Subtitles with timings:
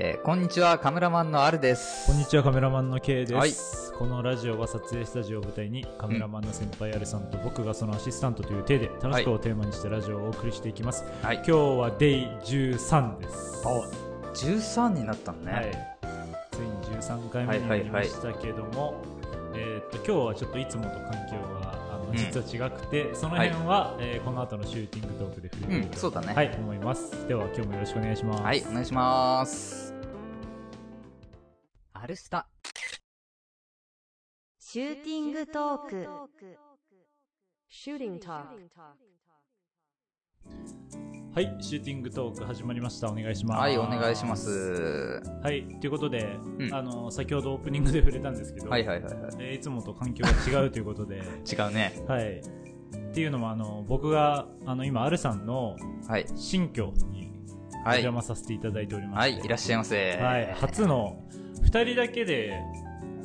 [0.00, 2.06] えーこんにちは、カメラマンのあるです。
[2.06, 3.34] こんにちは、カメラマンの K です。
[3.34, 3.52] はい
[3.98, 11.02] このラジオは撮影スタジオを舞台に、カメラマンの先輩 R さんと僕がそのアシスタントという体で楽しくをテーマにしてラジオをお送りしていきます。
[11.20, 11.36] はい。
[11.38, 13.66] 今日はデイ13です。
[13.66, 13.90] は
[14.34, 15.46] 13になったのい。
[15.46, 15.96] ね。
[16.52, 19.02] ついに13回目になりましたけども、
[19.56, 21.68] えーっと、今日はちょっといつもと環境が
[22.14, 26.34] 実は違くて、その辺は、えーこの後のシューティングトークで触れていうん、そうだね。
[26.34, 27.26] はい、思います。
[27.26, 28.42] では今日もよろしくお願いします。
[28.42, 29.87] はい、お願いします。
[32.08, 32.48] アルスタ。
[34.58, 36.08] シューティングトーク
[37.70, 38.46] Shooting talk.
[41.34, 43.10] はい、シューティングトーク始まりました。
[43.10, 43.60] お願いします。
[43.60, 44.34] はい、お願いしま。
[44.34, 45.20] す。
[45.42, 49.32] はい、ということで、うんあの先ほどオープニングで触れたんですけど、はいはいはいはい。
[49.40, 50.30] えーいつもと環境が
[50.62, 51.92] 違うということで、 違うね。
[52.08, 52.38] はい。
[52.38, 52.42] っ
[53.12, 55.76] ていうのもあの僕があの今アルさんの
[56.08, 56.24] はい。
[56.36, 57.30] 新居に
[57.84, 58.02] おはい。
[58.02, 60.16] 邪魔させていただいておりまはい、して、いらっしゃいませ。
[60.16, 61.22] はい初の
[61.68, 62.62] 2人だけで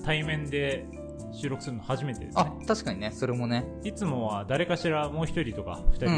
[0.03, 0.86] 対面で
[1.31, 3.66] 収録するの初めてですあね。、確かにね、それもね。
[3.83, 6.13] いつもは誰かしらもう1人とか2人とか。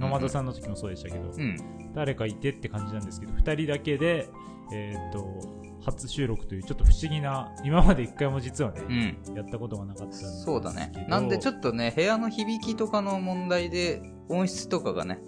[0.00, 1.56] 野間さんの時もそうでしたけど、うん。
[1.94, 4.28] 誰かいてって感じなんですけど2人だけで、
[4.72, 5.40] えー、と
[5.84, 8.82] 初収録というちょっと不思議な今まで1回も実はね、
[9.28, 9.36] うん。
[9.36, 10.92] やったことがなかったんですそうだね。
[11.08, 15.22] なんでちょっとね、部屋の響きとかの問題で、音質とかがね、ね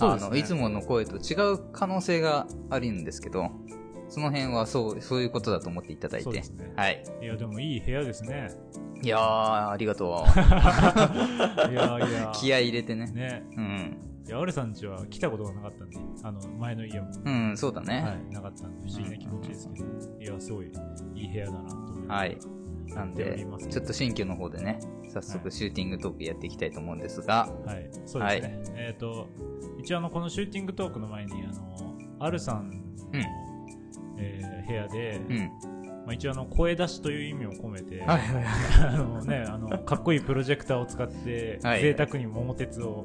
[0.00, 3.50] あの、いつもの声と違う可能性があるんですけど、
[4.14, 6.30] その辺はそう、そういうことだと思っていただいて。
[6.30, 6.42] ね
[6.76, 7.02] はい。
[7.20, 8.48] いやでもいい部屋ですね
[9.02, 10.24] いやー、ありがと
[11.68, 12.32] いやいやう。
[12.32, 13.10] 気合い入れてね。
[13.10, 13.96] ねうん。
[14.24, 18.24] いやアルさんちは来たことがなかったんであの前の家も、うん、そうだはね。
[18.30, 19.86] い、なかったんで不思議な気持ちですけど、
[20.20, 20.66] いやすごい
[21.16, 22.38] いい部屋だなと思いますはい。
[22.94, 28.62] なんでちょっと新居の方でね、早速シューティングトークやっていきたいと思うんですが、はい、そうですね。
[28.76, 29.26] えっ、と、
[29.80, 32.76] 一応あの、このシューティングトークの前に、あの、アルさんの、
[33.14, 33.43] うん
[34.18, 35.38] えー部屋で、うん。
[36.06, 38.44] まあ、一応あの、声出しという意味を込めて、はいはいはい。
[38.88, 43.04] あのね、あの、かっこいいプロジェクターを使って、はい贅沢に桃鉄を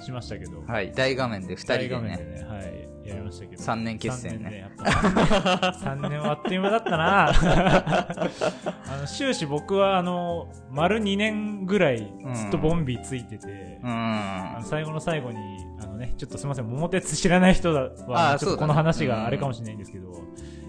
[0.00, 3.62] しましたけど、はい、大画面で二人大でね、画面でね、はい、やりましたけど。
[3.62, 4.58] 3年決戦3年ねね。
[4.58, 4.84] やっぱ
[5.82, 13.90] 3年はあっという間だったな あの終始僕はあの丸2年ぐらいずっとボンビーついてて、うん。
[13.90, 15.38] あの最後の最後に
[15.80, 20.12] あのねちょっとすみません桃鉄知らない人はちょっとこの話があれかもしれないんですけど、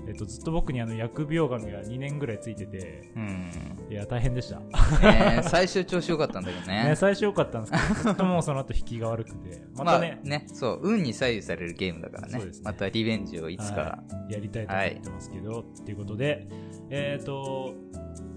[0.09, 3.51] えっと、ずっと僕にあの疫病神が2年ぐらいついててうん。
[3.89, 6.95] いや大変でした、ね最初調子良かったんだけどね、 ね。
[6.95, 12.45] 最初良かったんですけどずっともうその後引きが悪くてまたね、まあね、そう、運に左右されるゲームだからね。
[12.45, 13.81] ねまたリベンジをいつか。
[13.81, 13.99] は
[14.29, 16.47] いやりたいと思ってますけど、っていうことで、
[16.91, 17.73] えっ、と、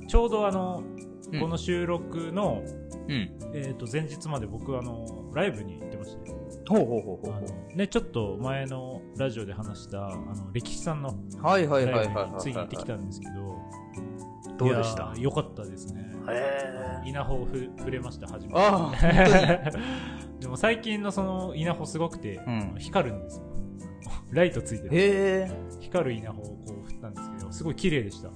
[0.09, 2.63] ちょうどあの、うんこの収録の、
[3.09, 3.31] うん。
[3.55, 6.31] えー、と前日まで僕あのライブに行ってまして
[6.69, 11.43] ほうほうほうほあの、ね、ちょっと前のラジオで話したあの歴史さんのう。
[11.43, 12.35] はいはいはいライブはいはい。
[12.35, 13.59] についに行ってきたんですけど。
[14.59, 15.13] どうでした？
[15.19, 16.05] よかったですね。
[16.29, 18.55] へ稲穂をふ触れました初めて。
[18.59, 18.93] あ。
[20.41, 22.75] でも最近のその稲穂すごくて、うん。
[22.79, 23.45] 光るんですよ。
[24.31, 24.91] ライトついてる。
[24.93, 24.99] へ
[25.49, 25.51] え。
[25.81, 28.31] 光る稲穂をこう振ったんですけどすごい綺麗でした。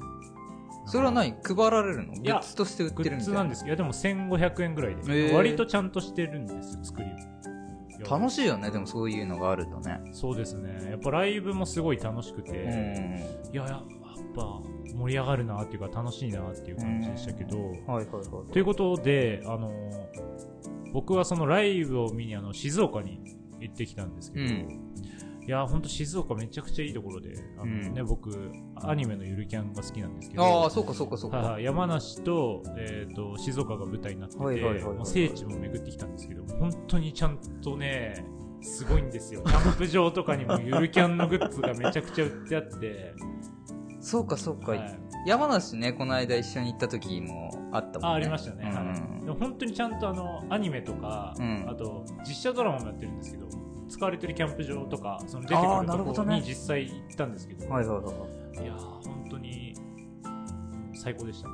[0.87, 1.34] それは何？
[1.43, 2.14] 配られるの？
[2.14, 3.32] グやッズとして売っグッてるみたいな。
[3.32, 3.64] ズなんです。
[3.64, 7.10] けどいやでも1500円ぐらいで、割とちゃんとしてるんですよ作りを
[8.05, 10.01] 楽いしいよね、でもそういうのがあるとね。
[10.12, 13.53] そうですねやっぱライブもすごい楽しくうて、ん。
[13.53, 13.83] いやややっ
[14.34, 14.61] ぱ
[14.95, 18.53] 盛り上がるなっていうか楽しいなっていう感じでしたけど、はいはいはい。
[18.53, 19.73] ということであの
[20.93, 23.21] 僕はそのライブを見にあの静岡に
[23.61, 24.93] 行ってきたんですけど、うん
[25.47, 28.07] いや本当静岡めちゃくちゃいいところであの、ねうん。
[28.07, 28.51] 僕
[28.83, 30.43] アニメのゆるキャンが好きなんですけど。
[30.43, 31.59] ああ、そうかそうかそうか。
[31.61, 38.27] 山梨と,、えー、と静岡が舞台になってて、聖地も巡ってきたんですけど本当にちゃんとね
[38.61, 39.43] すごいんですよ。
[39.47, 43.15] キャンプ場とかにもゆるキャンのグッズがめちゃくちゃ売ってあって、
[44.01, 44.73] そうかそうか。
[44.73, 45.01] はい。
[45.26, 48.09] 山梨ね、この間一緒に行った時もあったもんね。
[48.09, 48.73] あありましたね、
[49.26, 49.35] うん。
[49.35, 51.67] 本当にちゃんとあのアニメとか、うん。
[51.69, 53.49] あと実写ドラマもやってるんですけど
[53.88, 59.75] 使われてるキャンプ場とかその出てくるところに実際行ったんですけど、はいはいはいやー本当に
[60.94, 61.49] 最高でした。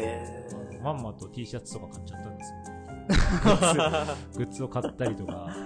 [0.00, 0.02] い。
[0.02, 0.48] へ
[0.82, 2.78] まんまと T シャツとか買っちゃったんですけど。
[4.44, 5.56] グッズを買ったりとか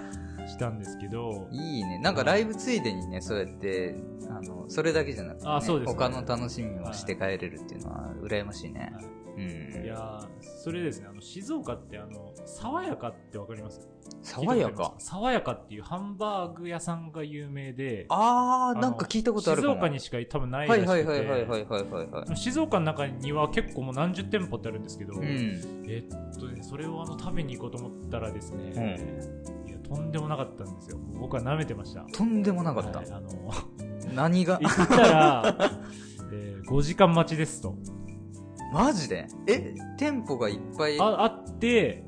[0.47, 1.47] したんですけど。
[1.51, 1.99] いいね。
[1.99, 3.95] なんかライブついでにね、そうやって、
[4.29, 5.95] あの、それだけじゃなくて、ね、あそうですね。
[5.95, 8.93] 他の楽しみもして帰れるっていうのは、羨ましいね。
[8.95, 9.05] はい。
[9.35, 9.83] うん。
[9.83, 10.27] いやー
[10.63, 11.07] それですね。
[11.09, 13.87] あの静岡ってあの爽やかってわかります？
[14.21, 19.61] 爽やか爽やかっていうハンバーグ屋さんが有名であー、のなんか聞いたことある。
[19.61, 22.37] 静岡にしか多分ないらはいしくてはいはいはいはいはいはいはい。
[22.37, 25.23] 静岡の中には結構もう何十店舗ってあるんですけど、うん。
[25.87, 28.99] えっとねそれをあの食べに行こうと思ったらですね、
[29.67, 32.99] いやとんでもなかったんですよ僕は舐めてましたとんでもなかった。
[32.99, 33.29] はいあの
[34.13, 34.59] 何が？
[34.61, 35.55] 行ったら、
[36.31, 37.75] えー5時間待ちですと。
[38.73, 39.27] マジで？
[39.47, 40.99] え、店舗がいっぱい？
[40.99, 42.03] ああって、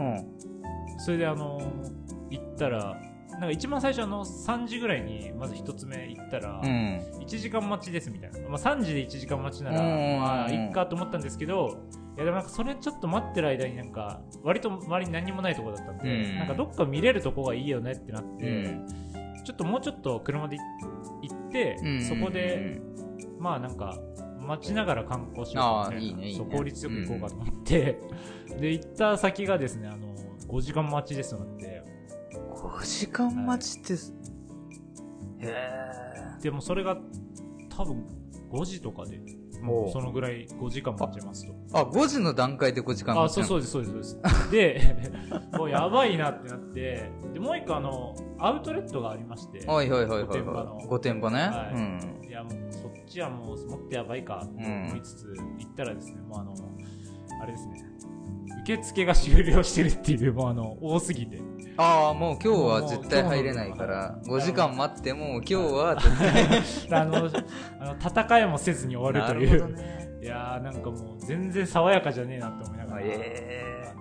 [0.00, 1.00] うん。
[1.00, 2.96] それであのー行ったら、
[3.32, 7.00] なんか一番最初あの3時ぐらいにまず一つ目行ったら、うん。
[7.20, 8.48] 1時間待ちですみたいな。
[8.48, 11.80] まあ3時で1時間待ちなら、うんまあいっかと思ったんですけど、
[12.16, 18.86] いやでもなんかそれちょっと待ってる間になんか、割と周りに何にもないところだったんで、うんなんかどっか見れるとこがいいよねってなっうて、ん。
[19.44, 20.58] ちょっともうちょっと車で
[21.22, 22.80] 行って、うんそこで、、
[23.38, 23.98] まあなんか、
[24.38, 28.00] 待ちながら観光しようかみたいなそう効率よく行こうかと思って、
[28.58, 30.14] で、行った先がですね、あの、
[30.48, 31.82] 5時間待ちですとなって、
[32.54, 34.14] 5時間待ちってす、
[35.38, 35.54] へ
[36.42, 36.96] でもそれが
[37.68, 38.04] 多分
[38.50, 39.20] 5時とかで、
[39.62, 41.52] もうそのぐらい5時間待ちますと。
[41.52, 41.78] ー。
[41.78, 43.48] あ、5時の段階で5時間あ、待ちなの？
[43.48, 44.50] そうそうです、そうです、そうです。
[45.52, 50.86] で、もうやばいなってなって、で、もう一個あの、アウトレットがありまして、はいはいはいはい御殿場のはい。
[50.86, 51.38] 御殿場ね？
[51.38, 52.20] はいうん。
[52.28, 56.54] いやもうそっちはもうもっとやばいかと思いつつ、行ったらですね、もうあの、
[57.42, 57.89] あれですね、
[58.74, 61.40] 受付が終了してるっていう、もうあの、多すぎて。
[61.76, 67.00] ああ、もう今日は絶対入れないから、5時間待っても今日は絶対。
[67.00, 69.58] あの、あの戦いもせずに終わるという。
[69.58, 70.10] どね。
[70.22, 73.94] いやーなんかもう全然爽やかじゃねえなって思いながら、え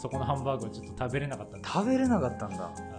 [0.00, 2.56] そこのハンバーグをちょっと食べれなかったんですー、食べれなかったんだ。
[2.56, 2.96] はい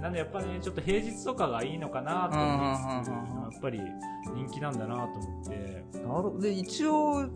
[0.00, 3.80] なんでやっぱね、ちょっと平日とかがいいのかなと思いつつ、うんうんうんうんやっぱり
[4.34, 6.38] 人気なんだなと思って、なるほど。
[6.38, 7.28] で、一応、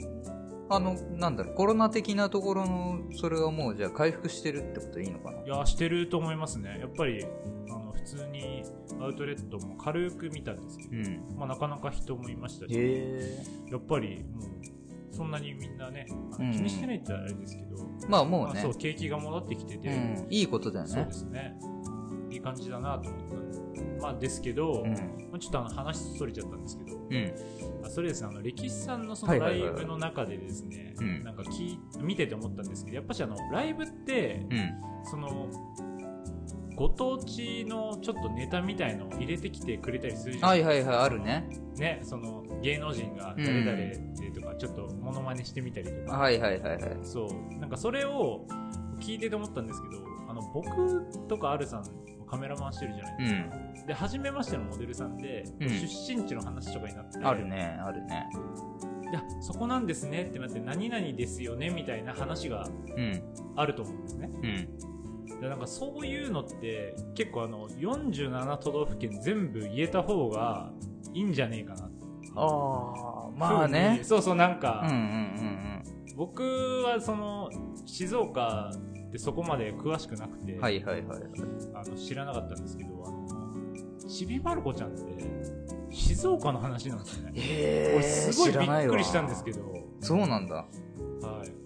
[0.71, 5.43] あの、なんだろう、コロナ的なところの、それはもうじゃあ回復してるってことでいいのかな？
[5.43, 6.79] いや、してると思いますね。
[6.81, 7.25] やっぱり、
[7.69, 8.63] あの、普通に
[9.01, 11.37] アウトレットも軽く見たんですけど、うん。
[11.37, 13.39] まあなかなか人もいましたし、へ
[13.71, 16.07] やっぱりもう、そんなにみんなね、
[16.37, 18.07] 気にしてないってあれですけど、え。
[18.09, 18.75] まあもうねまあそう、。
[18.75, 20.27] 景気が戻ってきてて、うん。
[20.31, 21.13] いいことだよねそうで。
[21.13, 21.57] すね。
[22.35, 24.93] いい感じだなと思ったまあですけど、うん。
[24.93, 27.35] まあちょっとあの話それちゃったんですけど、うん。
[27.87, 34.73] あそれですね、あの、歴史さんのそのライはいはいはいはいブの中でですね、うんなんか聞い見てて思ったんですけど、やっぱしあの、ライブって、うん。
[35.05, 35.49] その、
[36.77, 40.69] ご当地のちょっとネタみたいのを入れてきてくれたりするじゃなですか。
[40.71, 41.49] はいいはいはい、あるね。
[41.77, 46.99] ね、その芸能人が誰々でとか、ちょっとモノマネしてみたりとか、はいはいはいはい。
[47.03, 48.45] そう、なんかそれを
[49.01, 51.85] 聞いてて思ったんですけど、あの、僕とかアルさん、
[52.35, 53.41] カメラマンしてるじゃないですか。
[53.79, 53.87] うん。
[53.87, 58.27] で、初めましてのモデルさんで、うん出身地の話とかになって、あるね、あるね。
[59.11, 63.23] いや、そこなんですねってなって、何々ですよねみたいな話がうん。
[63.57, 64.31] あると思うんですね。
[64.33, 65.41] うん。
[65.41, 70.71] でなんかそういうのって、結構あの、47都道府県全部言えた方が
[71.13, 71.91] いいんじゃねえかな
[72.37, 74.05] ああ、まあねに。
[74.05, 75.65] そうそう、なんか、うんうんうん
[76.17, 76.45] 僕
[76.87, 77.51] はその、
[77.87, 78.71] 静岡
[79.15, 80.61] ってそこまで詳しくなくて、うん。
[80.61, 81.21] はいはいはいはい。
[81.73, 85.03] あの知らなかったんですけど、あの、ちびまる子ちゃんって、
[85.91, 87.33] 静岡の話なんですよね。
[87.37, 89.61] へ俺すごいびっくりしたんですけど。
[89.61, 90.57] ど、そうなんだ。
[90.57, 90.67] はい、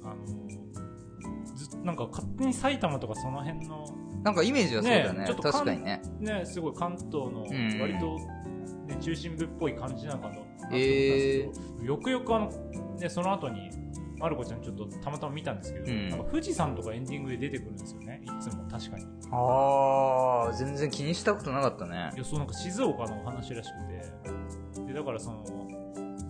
[0.05, 3.87] あのずなんか勝手に埼玉とかその辺の
[4.23, 5.21] なんかイメージはそうだね。
[5.21, 6.03] ねちょっと確かにね。
[6.21, 12.51] ねすごい関東のん割と、ね中心部っぽい感じなのかなと思ったんへですけど、よくよくあの、
[12.99, 13.71] ね、その後に
[14.19, 16.09] まる子ちゃんちょっとたまたま見たんですけど、うん。
[16.11, 18.21] なんか富士山とかエンディングで出てくるんですよね。
[18.25, 19.05] いつも確かに。
[19.05, 22.13] いああ、全然気にしたことなかったね。
[22.17, 24.83] やそうなんか静岡のお話らしくて。
[24.87, 25.45] でだからその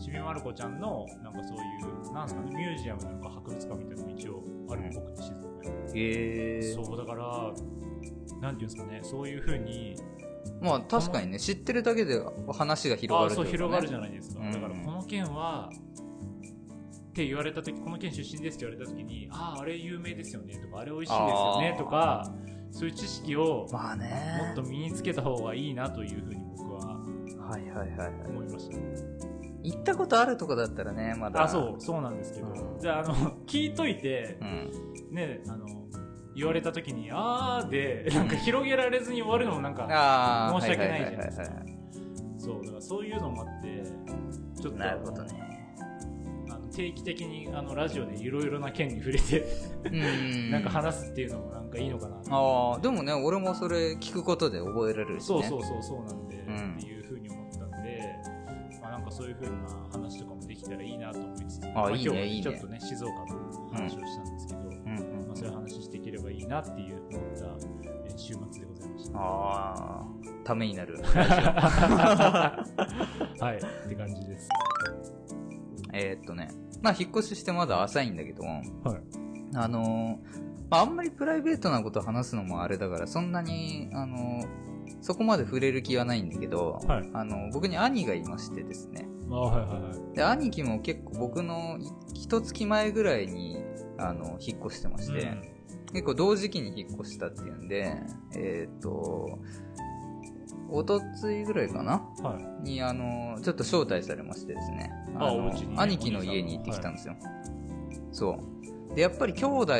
[0.00, 1.61] ちびまる子ちゃんのなんかそうい
[2.09, 6.00] うなんすかねミュージアムなのか博物館みたいなのも一応あるっぽくて静岡に。
[6.00, 6.62] へえ。
[6.62, 7.52] そう、だから、
[8.40, 9.97] なんていうんですかね、そういうふうに、
[10.61, 12.21] まあ確かにね、知ってるだけで
[12.52, 14.40] 話が広がるあそう、広がるじゃゃないですか。
[14.40, 14.52] うん。
[14.52, 15.71] だから、この県は、
[17.09, 22.33] って言われたとき、この県出身ですって言われたときに、ああ、あれ有名ですよねとか、あれ美味しいですよねとか、
[22.71, 24.43] そういう知識をまあね。
[24.47, 26.99] もっと身につけた方がいいなというふうに僕は
[27.49, 28.12] はいはいはいはい。
[28.29, 28.77] 思いました。
[29.62, 31.43] 行ったことあるとこだったらね、まだ。
[31.43, 33.15] あ、そう、そうなんですけど、うんじゃあ、あの、
[33.47, 35.15] 聞いといてう、ん。
[35.15, 35.67] ね、あの、
[36.37, 41.67] 言われたときに、あーで、 なんか広げられずに終わるのもなんか、ああ、申し訳ないじゃないですかはははは
[42.38, 43.83] そう、だからそういうのもあって、
[44.61, 45.48] ちょっと、なるほどね。
[46.78, 49.44] 定期的にあのラジオでいろいろな件に触れて、
[49.85, 50.50] うん。
[50.52, 55.26] なんか話すっていうのもなんかいいのかなとああ、でもね、俺もそれ聞くことで覚えられるしね。
[55.26, 58.14] そうそうそうそうなんで、んっていうふうに思ったんで、
[58.80, 59.50] まあ、なんかそういうふうな
[59.90, 63.26] 話とかもできたらいいなと思いつつ、あまあ、いいね今日は、いいねちょっとね静岡の
[63.73, 67.47] 話をしたんですけど、うんうんまあ、そういう話していければいいなっていう思った
[68.06, 69.18] えー週末でございました。
[69.18, 70.06] ああ、
[70.44, 71.00] ためになる。
[71.11, 72.64] は
[73.52, 74.49] い、って感じです。
[75.92, 76.49] えーっとね、
[76.82, 78.62] まあ引っ越ししてまだ浅いんだけど、はい。
[79.54, 84.68] あのーまあ、あんまりプライベートなこと話すのもあれだから、そんなに、あのー
[85.00, 89.06] そこまで触れる気はないんだけど、はいあの、僕に兄がいましてですね。
[89.30, 90.16] あはいはいはい。
[90.16, 91.78] で、兄貴も結構僕の
[92.14, 93.62] 一月前ぐらいに、
[93.99, 95.37] あの、引っ越してまして、
[95.92, 97.94] 結構同時期に引っ越したっていうんで、
[98.35, 99.38] えっ、と、
[100.71, 102.03] おとついぐらいかな？
[102.19, 102.63] うんはい。
[102.63, 104.93] に、あの、ちょっと招待されましてですね。
[105.17, 107.17] あのね兄貴の家に行ってきたんですよ。
[108.13, 108.39] そ
[108.93, 108.95] う。
[108.95, 109.75] で、やっぱり兄弟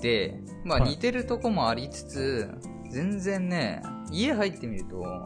[0.00, 2.48] で、まあはい似てるとこもありつつ、
[2.90, 5.24] 全然ね、家入ってみると、も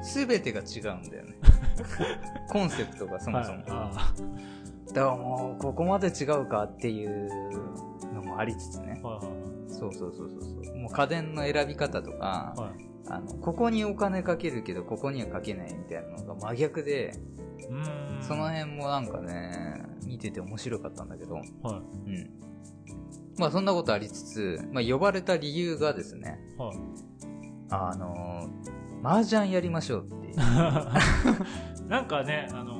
[0.00, 1.36] う全てが違うんだよね。
[2.48, 3.58] コンセプトがそもそも。
[3.58, 4.14] はいあ
[4.88, 7.28] だからもう、ここまで違うかっていう
[8.14, 9.06] のもありつつねー。
[9.06, 10.76] はいはいそうそうそうそうそう。
[10.78, 12.87] もう家電の選び方とか、はい。
[13.08, 17.14] はいあの、ここにお金かけるけど、ここにはかけないみたいなのが真逆で、
[17.68, 18.22] うーん。
[18.22, 21.44] その辺もなんかね、見てて面白かったんだけど、はい。
[21.44, 21.70] う
[22.10, 22.30] ん。
[23.38, 26.76] まあそんなことありつつ、まあ呼ばれた理由がですね、はい。
[27.70, 30.36] あのー、麻雀やりましょうっていう。
[31.88, 32.77] なんかね、あの、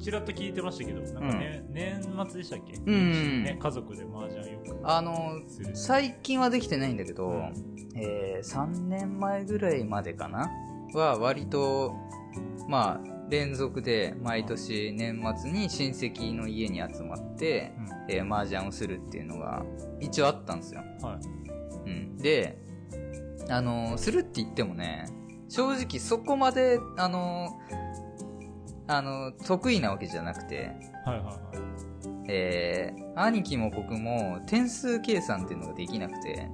[0.00, 2.74] ちらっと聞いてましたけど、なんかね、年末でしたっけ？
[2.74, 5.40] うんね、家族で麻雀よくあの。
[5.74, 7.52] 最近はできてないんだけど、うん
[7.94, 10.50] えー、3年前ぐらいまでかな？
[10.94, 11.94] は割と、
[12.68, 17.72] まあ、連続で毎年年末に親戚の家に集まって、
[18.08, 19.62] うんえー、麻雀をするっていうのが
[20.00, 20.82] 一応あったんですよ。
[21.02, 21.18] は
[21.86, 21.88] い。
[21.88, 22.16] うん。
[22.16, 22.58] で、
[23.48, 25.06] あのーするって言ってもね、
[25.48, 27.89] 正直そこまで、あのー
[28.90, 30.72] あのー得意なわけじゃなくて、
[31.04, 31.36] はいはいはい。
[32.28, 36.48] えー、兄貴も僕も点数計算っていうのができなくて、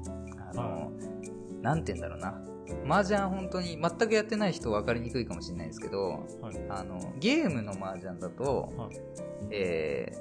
[0.51, 0.93] あの、
[1.63, 2.43] なんて言うんだろうな。
[2.89, 6.61] 麻雀本当に全くやってない人分かりにくいかもしれないですけど、はい。
[6.69, 8.97] あの、ゲームの麻雀だと、はい
[9.51, 10.13] え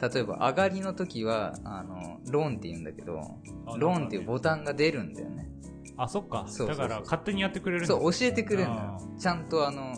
[0.00, 3.20] ー、例えば上がりの時は、あの、ローンって言うんだけど、
[3.66, 5.48] あローンっていうボタタンが出るんだよね。
[5.96, 6.44] あ、そっか。
[6.48, 9.00] そうそうそうだから勝手にやってくれるんそう、教えてくれるのあよ。
[9.18, 9.94] ちゃんとあの、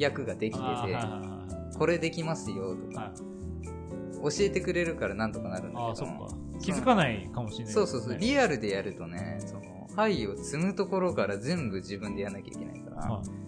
[0.00, 0.66] 役ができてて、
[1.78, 4.22] これできますよとか、はい。
[4.22, 6.50] 教えてくれるからなんとかなるんだけど。
[6.60, 7.72] 気づかないかもしれないね。
[7.72, 13.40] そうそうそう、リアルでやるとね、その、牌を積むところから全部自分でやらなきゃいけないから、はい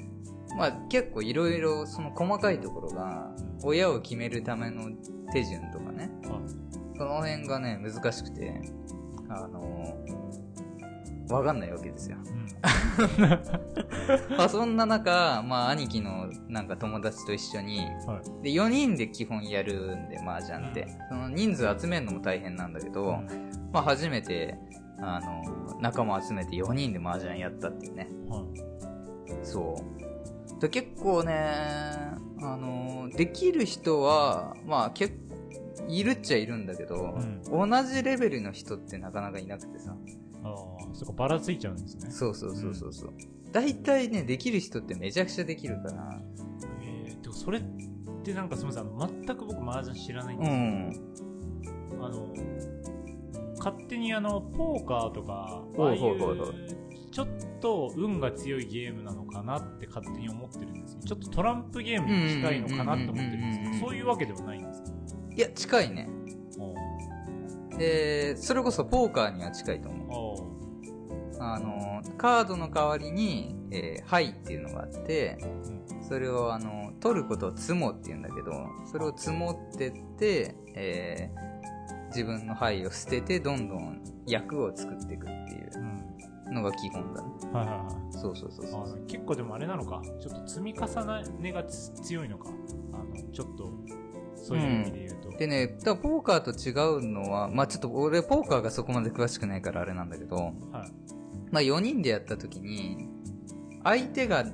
[0.54, 4.90] まあ結構いろいろその細かいところが、親を決めるための
[5.32, 8.60] 手順とかね、はいその辺がね、難しくて、
[9.28, 9.96] あの
[11.32, 12.16] わかんないわけですよ。
[12.24, 12.42] うん
[14.36, 20.86] まあそんな中、まあ兄貴のなんか友達と一緒に、はいで、4人で基本やるんで、麻雀って。
[21.08, 23.18] その人数集めるのも大変なんだけど、
[23.72, 24.56] まあ初めて、
[25.00, 28.08] あの、仲間集めて4人で麻雀やったっていうね。
[28.28, 28.44] はい
[29.42, 29.76] そ
[30.56, 30.60] う。
[30.60, 31.32] で結構ね、
[32.40, 35.22] あの、できる人は、まあ結構、
[35.88, 37.18] いるっちゃいるんだけど、
[37.50, 39.96] 同じレベルの人ってなかなかいなくてさ。
[40.44, 40.54] ああ、
[40.94, 42.10] そっか、ばらついちゃうんですね。
[42.10, 43.10] そうそうそうそうそう。
[43.52, 46.20] 大体ね、できる人ってめちゃくちゃできるから。
[46.82, 47.62] えー、でもそれっ
[48.22, 51.70] てなんかすみません、あの全く僕麻雀知らないんうですん。
[51.90, 52.28] けど、あの、
[53.58, 55.98] 勝手にあの、ポーカーとか、あほあいう
[57.12, 57.28] ちょっ
[57.60, 64.88] と運が強いゲームなのかなって勝手に思ってるんですけど、ちょっとトランプゲームに近いのかなって思ってるんですけうんうんうんうんうんど、そういうわけではないんですか？
[65.36, 66.08] いや、近いね。
[67.78, 70.31] で、それこそポーカーには近いと思う。
[71.42, 75.38] あの、カードの代わりに、えー、はいっていうのがあって、
[76.08, 78.52] それをあの、取ることを積もって言うんだけど、
[78.90, 81.52] それを積もってって、えー
[82.12, 86.54] 自分の牌を捨てて、どんどん役を作っていくっていううん。
[86.54, 87.28] のが基本だね。
[87.52, 88.12] はいはいはい。
[88.12, 88.82] そうそうそうそう。
[88.82, 90.86] あ結構でもあれなのか、ちょっと積み重
[91.40, 92.50] ねがつ強いのか、
[92.92, 93.72] あの、ちょっと、
[94.36, 95.30] そういう意味で言うと。
[95.38, 100.52] でね、だポーカーと違うのは、まあちょっと俺ポーカーがそこまで詳しくないからあれなんだけど、はい。
[101.52, 103.06] まあ4人でやった時に、
[103.84, 104.44] 相手が、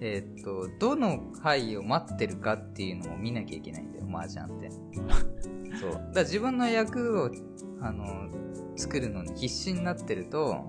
[0.00, 4.70] えーっと、どの牌を待ってるかっていうのを見なきゃいけないんだよ、麻雀って。
[5.80, 5.92] そう。
[5.92, 7.30] だから自分の役を、
[7.80, 8.28] あの、
[8.76, 10.68] 作るのに必死になってると、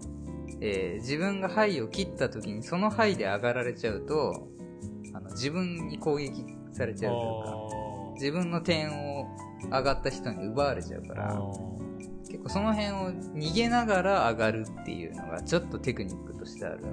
[0.61, 4.47] えー自分が牌を切った時にその牌で上がられちゃうと、
[5.13, 7.51] あの、自分に攻撃されちゃうというか、
[8.11, 9.25] あ自分の点を
[9.71, 11.41] 上がった人に奪われちゃうかーら、
[12.41, 16.83] 結構その辺を逃げながら上がるっていうのがちょっとテクニックとしてある。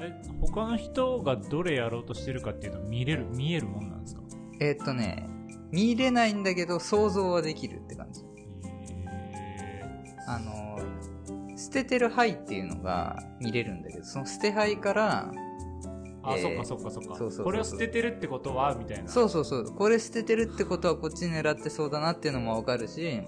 [0.00, 4.22] え、他の人がどれやろうとしてるかっていうのは見れる、見えるもんなんですか？
[4.60, 5.28] えーっとね、
[5.72, 8.20] 見れないんだけど想像はできるって感じ。
[8.20, 10.78] へあの、
[11.56, 15.32] 捨ててる牌っていうのが見れるんだけど、その捨て牌から、
[16.22, 17.42] あ、えーそっかそっかそっか。
[17.42, 19.08] これを捨ててるってことは、みたいな。
[19.08, 23.26] そうそうそう、これ捨ててるってことはこっち狙ってそうだなっていうのもわかるし、はい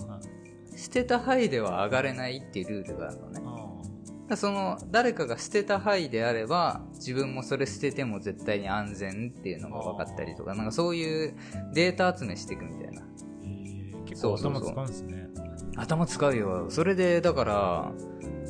[0.81, 4.37] 捨てた牌では上がれないっていうルールがあるのね。
[4.37, 11.35] その、誰かが捨てた範囲であれば、自分もそれ捨てても絶対に安全っていうのが分かったりとか、なんかそういう
[11.75, 13.03] データ集めしていくみたいな。
[13.43, 15.29] えー結構そうそうそう頭使うんですね。
[15.77, 16.67] 頭使うよ。
[16.71, 17.93] それで、だから、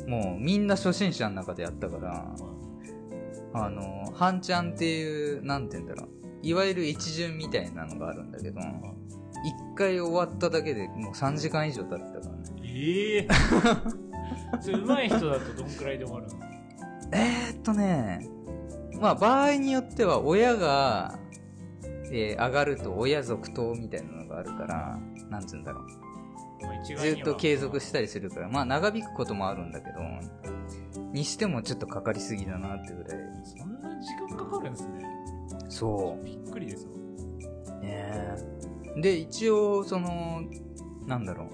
[0.07, 2.35] もうみんな初心者の中でやったから、
[3.53, 6.09] あの、半ちゃんっていう、なんて言うんだろう。
[6.43, 8.59] いわゆる一巡みたいなのがあるんだけど、
[9.43, 12.41] 一回終わっただけでもう3時間以上経ってたからね。
[12.63, 13.27] ええ
[14.61, 16.51] それ上手い人だとどんくらいで終わるんですか
[17.13, 18.27] えー、っとね、
[18.99, 21.19] まあ場合によっては親が、
[22.11, 25.85] えー上がると親続投みたいなのがあるから、なんつうんだろう。
[26.85, 29.99] ずっと継続したりするから、まあ長引くこともあるんだけど、
[31.11, 33.19] にしてもちょっとかかりすぎだなってぐらい。
[33.43, 35.05] そんな時間かかるんですね。
[35.69, 36.91] そびっくりですわ。
[36.93, 37.81] う。
[37.81, 40.43] ねえで、一応、その、
[41.05, 41.49] なんだろう。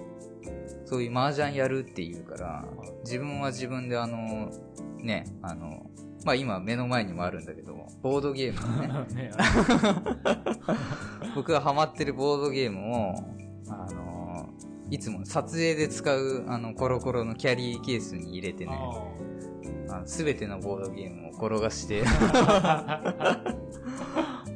[0.84, 2.64] そういう麻雀やるっていうから、
[3.04, 4.50] 自分は自分であの、
[5.02, 5.90] ね、あの、
[6.24, 9.30] まあ今目の前にもあるんだけど、ボードゲームのね、 ね
[11.36, 13.14] 僕がハマってるボードゲームを、
[13.68, 14.48] あの、
[14.90, 18.72] いつも撮影で使うあのコロコロのキャリーケースに入れてね、
[20.06, 22.02] すべてのボードゲームを転がして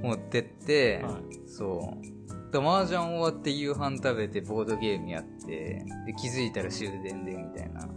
[0.03, 1.12] 持ってって、はい。
[1.47, 2.07] そう。
[2.52, 7.88] で麻雀終わって夕飯食べてボードゲームやって、で気づいたら終電でみたいな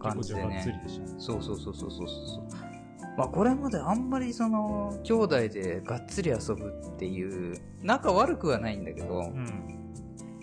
[0.00, 0.82] 感じでね。
[1.18, 2.68] そうそうそうそうそうそう。
[3.16, 9.46] まあこれまであんまりその、兄弟でがっつり遊ぶっていう、仲悪くはないんだけど、うん。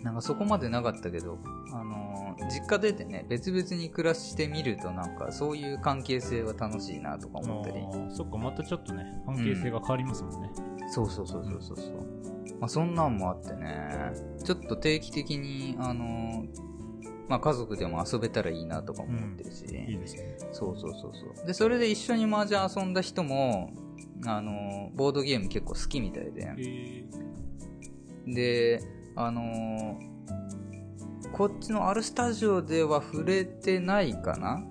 [0.01, 1.37] なんかそこまでなかったけど、
[1.73, 2.15] あのー
[2.49, 7.81] 実家出てね、別々に暮らしてみるとなんかそういう関係性は楽しいなとか思ったり。
[8.13, 10.51] そっか、またちょっとね、関係性が変わりますもんね。
[10.89, 12.35] そうそうそうそうそうそう。
[12.59, 16.65] まあそんなんもあってね、ちょっと定期的に、あのー
[17.27, 20.38] まあ家族でも遊べたらいいなとか思ってるし、いいですね。
[20.51, 21.47] そうそうそうそう。
[21.47, 23.71] で、それで一緒に麻雀遊んだ人も、
[24.27, 27.05] あのーボードゲーム結構好きみたいで、え
[28.27, 28.81] で、
[29.15, 30.15] あのー
[31.31, 34.63] こっちのアルスタジオでは触れてないかな。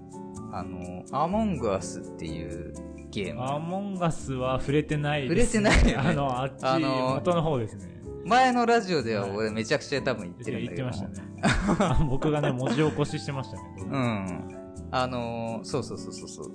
[0.52, 2.72] あのーアモングアスっていう
[3.14, 3.44] ゲーム。
[3.44, 5.70] アモンガスは触れてないです、ね。
[5.70, 7.94] 触れてないよねあの、あっち、あの元の方ですね。
[8.24, 10.88] 前のラジオでは俺めちゃくちゃ多分言ってるん言だけど。
[10.88, 11.42] ってましたね。
[11.78, 13.86] あ 僕がね、文字起こししてましたけど。
[13.86, 14.48] うん。
[14.90, 16.52] あのーそうそうそうそうそう。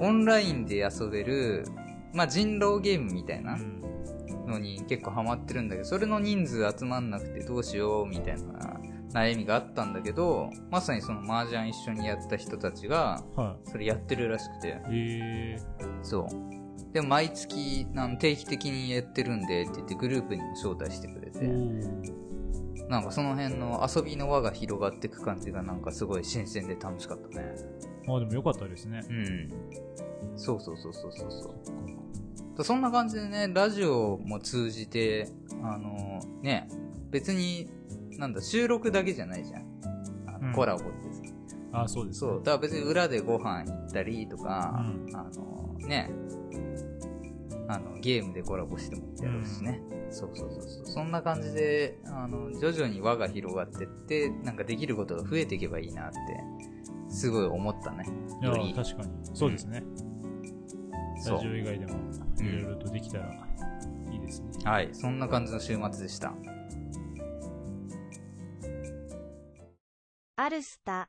[0.00, 1.64] オンラインで遊べる、
[2.12, 3.82] まあ、人狼ゲームみたいなうん
[4.46, 8.80] のに結構ハマってるんだけど、それの人数集まんなくてどうしようみたいな
[9.12, 14.72] 悩みがあったんだけど、まさにその麻雀一緒にやった人たちが、はそれやってるらしくて、い。
[14.90, 15.58] え
[16.02, 16.92] そう。
[16.92, 21.32] で、毎月、あの定期的にやってるんでって言ってグループにも招待してくれー。
[21.32, 27.54] て、おなんかその辺の遊びの輪が広がっていく感じがなんかすごい新鮮で楽しかったね。
[28.08, 29.02] あ、でもよかったですね。
[29.08, 29.48] うん。
[30.36, 31.50] そうそうそうそうそうそ
[32.58, 32.64] う。
[32.64, 35.28] そんな感じでね、ラジオも通じて、
[35.62, 36.68] あのね、
[37.10, 37.68] 別に、
[38.18, 39.62] なんだ、収録だけじゃないじゃん。
[40.26, 41.34] あのうんコラボってさ。
[41.72, 42.20] あ、そうです。
[42.20, 42.38] そう。
[42.38, 46.10] だから別に裏でご飯行ったりとか、うんあのね、
[47.68, 49.80] あの、ゲームでコラボしてもいいだろうしね。
[50.10, 50.86] そうそうそうそう。
[50.86, 56.16] そんな感じで、あの、徐々に輪が広がってって、なんかできることが増えていけばいいなって、
[57.08, 58.04] すごい思ったね。
[58.40, 59.10] いやより、確かに。
[59.34, 59.82] そうですね。
[61.18, 63.32] そうラジオ以外でも、うんいろいろとできたら
[64.12, 64.48] いいですね。
[64.64, 66.34] はい、そんな感じの週末でした。
[70.38, 71.08] アルスタ、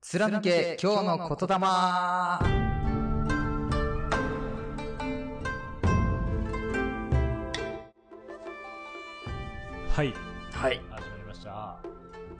[0.00, 2.38] 貫け今日の言霊は
[10.04, 10.14] い。
[10.52, 10.80] はい。
[10.88, 11.80] 始まりました。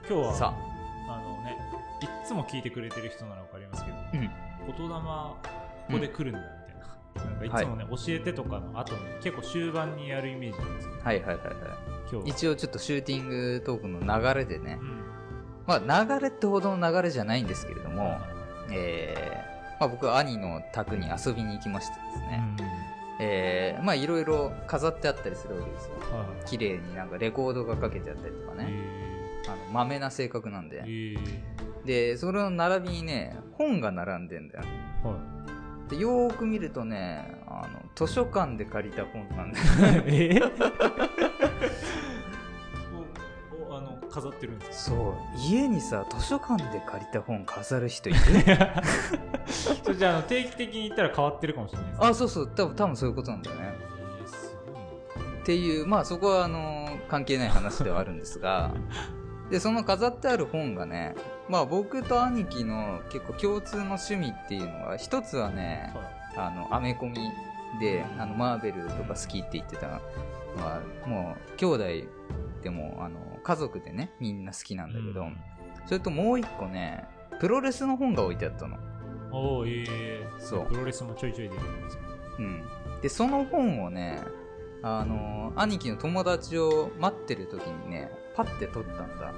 [0.07, 0.53] 今日は、さ
[1.09, 1.57] あのね、
[2.01, 4.21] いっつも聞いてくれてる人ならわかりますけど、あ、うん。
[4.21, 4.31] 言霊、
[4.77, 5.35] こ
[5.91, 7.29] こで来るんだみたいな。
[7.29, 11.53] なんかいつもね、教えてとかの後に結構終盤にやるイメージなんですけど、はいはいはいは。
[12.03, 15.18] 今日はい一応ちょっとシューティングトークの流れでねう、ん。
[15.69, 18.17] まあ流れってほどの流れじゃないんですけれども、
[18.71, 22.63] えー、まあ僕は兄の宅に遊びに行きましてですうんね、
[23.21, 25.91] えー、まあいろいろ飾ってあったりするわけですよ。
[26.11, 26.45] はい。
[26.49, 30.83] 綺麗になんかレコードがかけてあったりとかね、えあの、豆な性格なんー、で。
[30.87, 31.15] え
[31.85, 34.63] で、それの並びにね、本が並んでんだよ。
[35.03, 35.15] ー、は
[35.87, 35.89] い。
[35.91, 40.03] でよーく見るとね、あの、図書館で借りた本なんだよ。
[40.07, 40.29] え？
[40.29, 41.48] ー、おおあの
[44.09, 45.13] 飾ってるんですそう。
[45.37, 48.19] 家にさ、図書館で借りた本飾る人いる？
[48.57, 48.81] か
[49.83, 52.47] それじゃああの定期的に行ったら変わってるかもしれないですねあ、そうそう。
[52.47, 53.73] 多分、多分そういうことなんだよね。
[53.73, 58.71] えーすごいなっていう、まあそこはあの、関係ない話ではあるんですが、
[59.49, 61.15] で、その飾ってある本がね、
[61.47, 65.93] まあ僕と兄貴の結構共通の趣味っていうのが、一つはね、
[66.35, 67.15] あの、アメコミ
[67.79, 69.93] で、あの、マーベルとか好きって言ってたの
[70.63, 71.83] は、もう、兄弟
[72.61, 75.37] でも、あの、家族でね、みんな好きなんだけど、うん。
[75.85, 77.05] それともう一個ね、
[77.39, 78.77] プロレスの本が置いてあったの。
[79.31, 80.65] おおええそう。
[80.67, 82.01] プロレスもちょいちょい出てくるんですよ。
[82.39, 82.63] うん。
[83.01, 84.21] で、その本をね、
[84.81, 89.25] あの、兄貴の友達を待ってる時にね、パッて取ったんだ。
[89.25, 89.33] は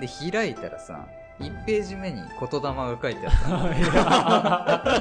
[0.00, 1.06] で、開いたらさ、
[1.40, 2.26] 1ページ目に言
[2.60, 4.94] 霊が書いてあ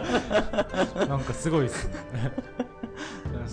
[0.76, 1.94] った なんかすごいっすね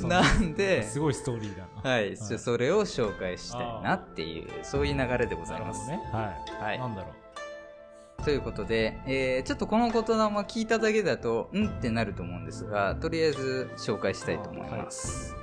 [0.08, 1.90] なんで、すごいストーリーだな。
[1.90, 5.88] はい、ちょそれを紹介したいなっていう、そういう流れでございます。
[5.88, 6.24] なるほどね。
[6.24, 6.78] はい、はい。
[6.78, 8.22] なんだろう。
[8.22, 15.34] ということで、えー、ちょっとこの言霊聞いただけだと、んってなると思うんですが、とりあえず紹介したいと思います。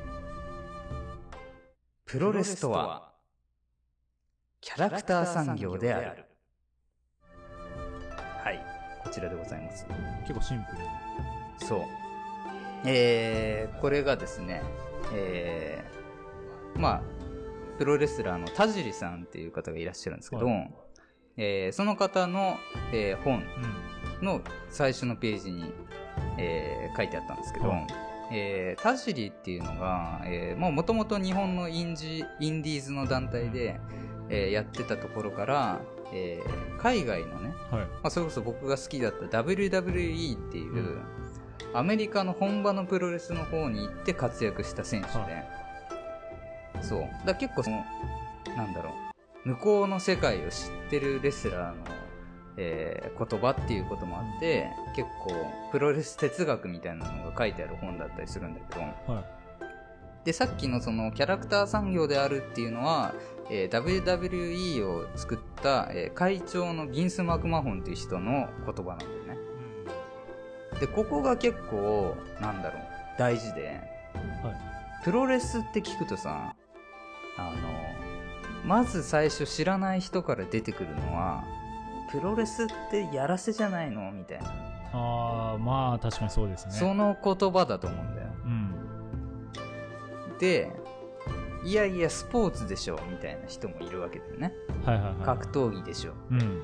[2.05, 3.12] プロレスとは、
[4.62, 6.25] キャラクター産業である。
[8.43, 8.63] はい、
[9.03, 9.86] こちらでございます。
[10.21, 11.79] 結構シンプルそう。
[12.85, 14.61] えー、これがですね、
[15.13, 17.01] えー、まあ、
[17.77, 20.67] プロレスラーの田尻さんっていう方がいらっしゃるんですけど、は
[21.37, 22.57] えーその方の、
[22.91, 23.43] えー本
[24.21, 24.25] うん。
[24.25, 25.71] の最初のページに、
[26.37, 27.87] えー書いてあったんですけど、はい。
[28.31, 33.79] えー田尻っていうのが、えーもともと日本のインジインディーズの団体で、
[34.29, 37.85] えーやってたところから、えー海外のね、はい。
[37.85, 41.01] まあ、それこそ僕が好きだった WWE っていう、うん
[41.73, 47.07] アメリカの本場のプロレスの方に行って活躍した選手で、はそう。
[47.25, 47.83] だ結構その、
[48.55, 48.91] なんだろ
[49.45, 51.75] う、向こうの世界を知ってるレスラーの、
[52.57, 55.33] えー言葉っていうこともあって、結構
[55.71, 58.81] プロレス哲学みたいなのが書いてある本だったりするんだけど、
[59.13, 60.25] はい。
[60.25, 63.13] で、さっきのそのキャラクター産業であるっていうのは、
[63.49, 69.26] えー WWE を作った、えー会長のビンス・マクマホンっていう人の言葉なんだよね。
[70.79, 72.81] で、ここが結構、なんだろう、
[73.17, 73.81] 大事で、
[74.43, 74.57] はい
[75.03, 76.53] プロレスって聞くとさ、
[77.37, 77.51] あの、
[78.65, 81.45] まず最初知らない人から出てくるのは、
[82.11, 84.11] プロレスってやらせじゃないの？
[84.11, 84.45] みたいな。
[84.93, 88.27] ああまあ確かにそうですねその言葉だと思うんだよ。
[88.45, 88.73] うん
[90.39, 90.71] で、
[91.63, 94.53] いやいや、スポーツでしょみたいな人もいるわけだよね。
[94.83, 96.13] はいはいはい格闘技でしょ。
[96.31, 96.63] うん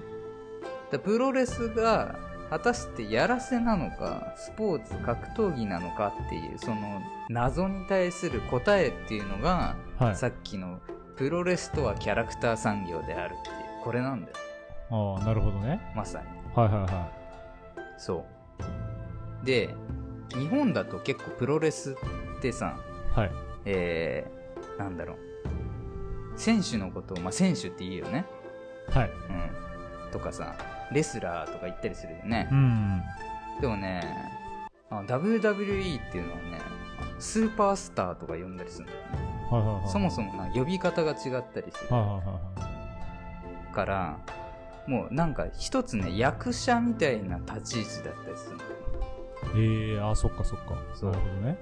[0.92, 2.16] でプロレスが
[2.50, 10.16] 果たしてやらせなのかスポーツ格闘技なのかっていうその謎に対する答えっていうのが、はい。
[10.16, 10.80] さっきの
[11.16, 14.38] プロレスとはキャラクター産業であるっていうこれなんだよ。
[14.90, 15.80] ああなるほどね。
[15.96, 16.28] まさに。
[16.56, 17.12] はいはいは
[17.98, 18.26] そ
[19.42, 19.46] う。
[19.46, 19.74] で
[20.30, 21.96] 日本だと結構プロレス
[22.38, 22.78] ってさ
[23.18, 23.32] いはい。
[23.66, 25.18] えー、なんだろう。
[26.36, 28.26] 選手のことを、まあ、選手って言うよね。
[28.90, 29.10] はい。
[29.10, 30.12] うん。
[30.12, 30.56] とかさ
[30.94, 33.02] レスラーとか言ったりするよね、うん。
[33.62, 34.02] でもね、
[34.90, 36.62] あ WWE っていうのはね、
[37.20, 39.08] スーパースターとか呼んだりするんだよね。
[39.52, 39.90] はいはいはい。
[39.90, 41.18] そもそもな呼び方が違っ
[41.54, 41.96] たりする。
[41.96, 42.10] はいはい
[42.64, 42.74] はい
[43.74, 44.20] から、
[44.88, 48.70] もうなんか一つね、役者みたいな立ち位置だったりするんだよ。
[49.56, 50.78] ええー、あそっかそっか。
[50.94, 51.12] そう。
[51.12, 51.58] なるほどね。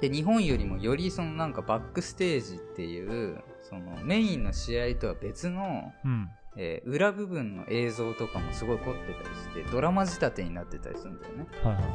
[0.00, 11.46] で、日本よりもよりそのなんかバックステージっていう、そのメインの試合とは別の、うんえー裏部分の映像とかもすごい凝ってたりして、ドラマ仕立てになってたりするんだよね。
[11.62, 11.88] はいはいは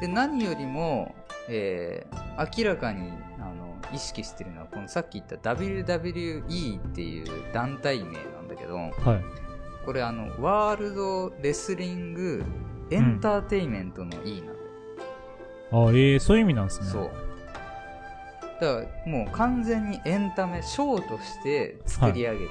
[0.00, 1.14] で何よりも、
[1.48, 9.48] えー明らかにあの意識してるのはこのさっき言った WWE っていう団体名なんだけどいはい。
[9.84, 12.44] これあのワールドレスリング
[12.90, 14.58] エンターテインメントの E なんだよ、
[15.88, 16.86] あええー、そういう意味なんですね。
[16.86, 17.10] そう。
[18.60, 22.48] だからもう完全にエンタメショーとして作り上げてる、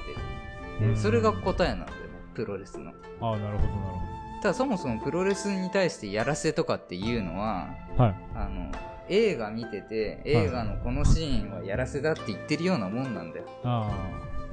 [0.80, 0.94] うん。
[0.94, 1.94] でそれが答えなんだよね
[2.34, 2.92] プロレスの。
[3.20, 3.98] ああなるほどなる
[4.42, 8.14] ただそもそもプロレスに対してやらせとかっていうのはほどはい。
[8.34, 8.72] あの
[9.08, 13.46] 映画見てて映画のこのシーンはやらせだって言ってるようなもんなんだよ。
[13.64, 13.90] あ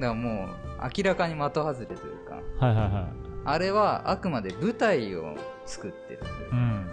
[0.00, 0.48] からもう
[0.96, 2.40] 明らかに的外れというか。
[2.60, 3.04] あはいはいはい。
[3.44, 5.36] あれはあくまで舞台を
[5.66, 6.20] 作ってる。
[6.52, 6.86] うん。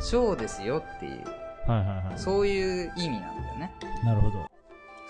[0.00, 1.24] ショーですよっていう。
[1.68, 2.18] はいはいはい。
[2.18, 3.72] そういう意味なんだよね。
[4.04, 4.51] なるほど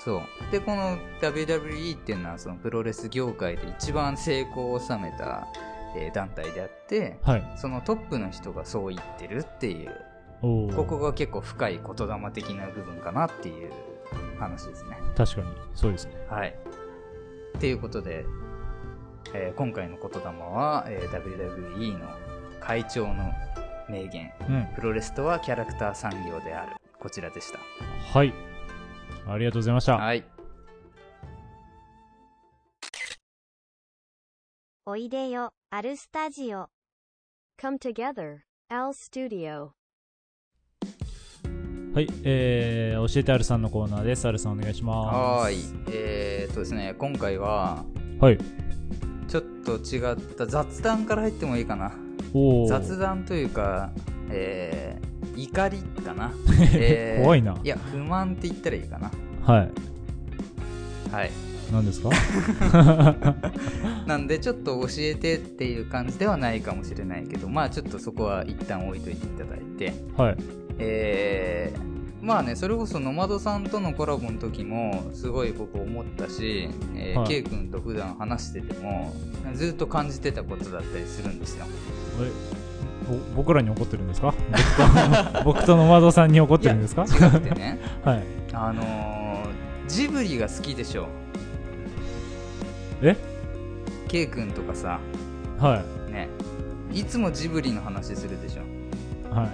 [0.05, 0.23] そう。
[0.51, 5.47] でこの WWE っていうのはそのプロレス業界で一番成功を収めた、
[5.97, 7.53] えー団体であってはい。
[7.57, 9.95] そのトップの人がそう言ってるっていう。
[10.75, 13.71] ここが結構深い言霊的な部分かなっていう
[14.41, 14.99] 話ですね。
[15.17, 15.47] 確かに。
[15.75, 16.15] そうですね。
[16.29, 16.55] はい。
[17.57, 18.25] っていうことで、
[19.35, 22.09] えー今回の言霊は、えー WWE の
[22.61, 23.33] 会長の
[23.89, 24.67] 名言、うん。
[24.75, 26.73] プロレスとはキャラクター産業である。
[26.99, 27.59] こちらでした。
[28.19, 28.33] はい
[29.27, 30.25] ありがとうございましたはい。
[34.85, 36.69] おいでよ、アルスタジオ。
[37.61, 39.71] Come together, Al Studio.
[41.95, 44.27] はい、えー、教えてあるさんのコーナーです。
[44.27, 45.15] あるさんお願いします。
[45.15, 45.59] はーい。
[45.93, 47.85] えー、っとですね、今回は、
[48.19, 48.39] はい。
[49.29, 51.93] ちょっと違った雑談から入ってもいいかな。
[52.67, 53.93] 雑談というか、
[54.31, 56.33] えー、怒りかな。
[56.75, 59.11] えー怖いないや、不満って言ったらいいかな。
[59.45, 59.71] はい。
[61.13, 61.31] はい。
[61.73, 62.11] 何ですか？
[64.07, 70.37] なんで、ちょっと教えてっていう感じではないかもしれないけど、まあちょっとそこは一旦置いといていただいて、はい。
[70.79, 79.15] えー、まあね、それこそノマドさんとのコラボの時も、すごい僕思ったし、えーはい K 君と普段話してても、
[79.55, 81.65] ずっと感じてたことだったりするんですよ。
[83.37, 84.35] 僕らに怒ってるんですか？
[85.45, 87.05] 僕とノマドさんに怒ってるんですか？
[87.05, 88.23] 違くてね、 はい。
[88.53, 89.47] あのー、
[89.89, 91.09] ジブリが好きでしょ。
[93.03, 93.17] え
[94.09, 95.01] ？K 君とかさ、
[95.59, 96.29] はね、
[96.93, 98.63] いつもジブリの話するでしょ。
[99.31, 99.35] い。
[99.35, 99.49] はい。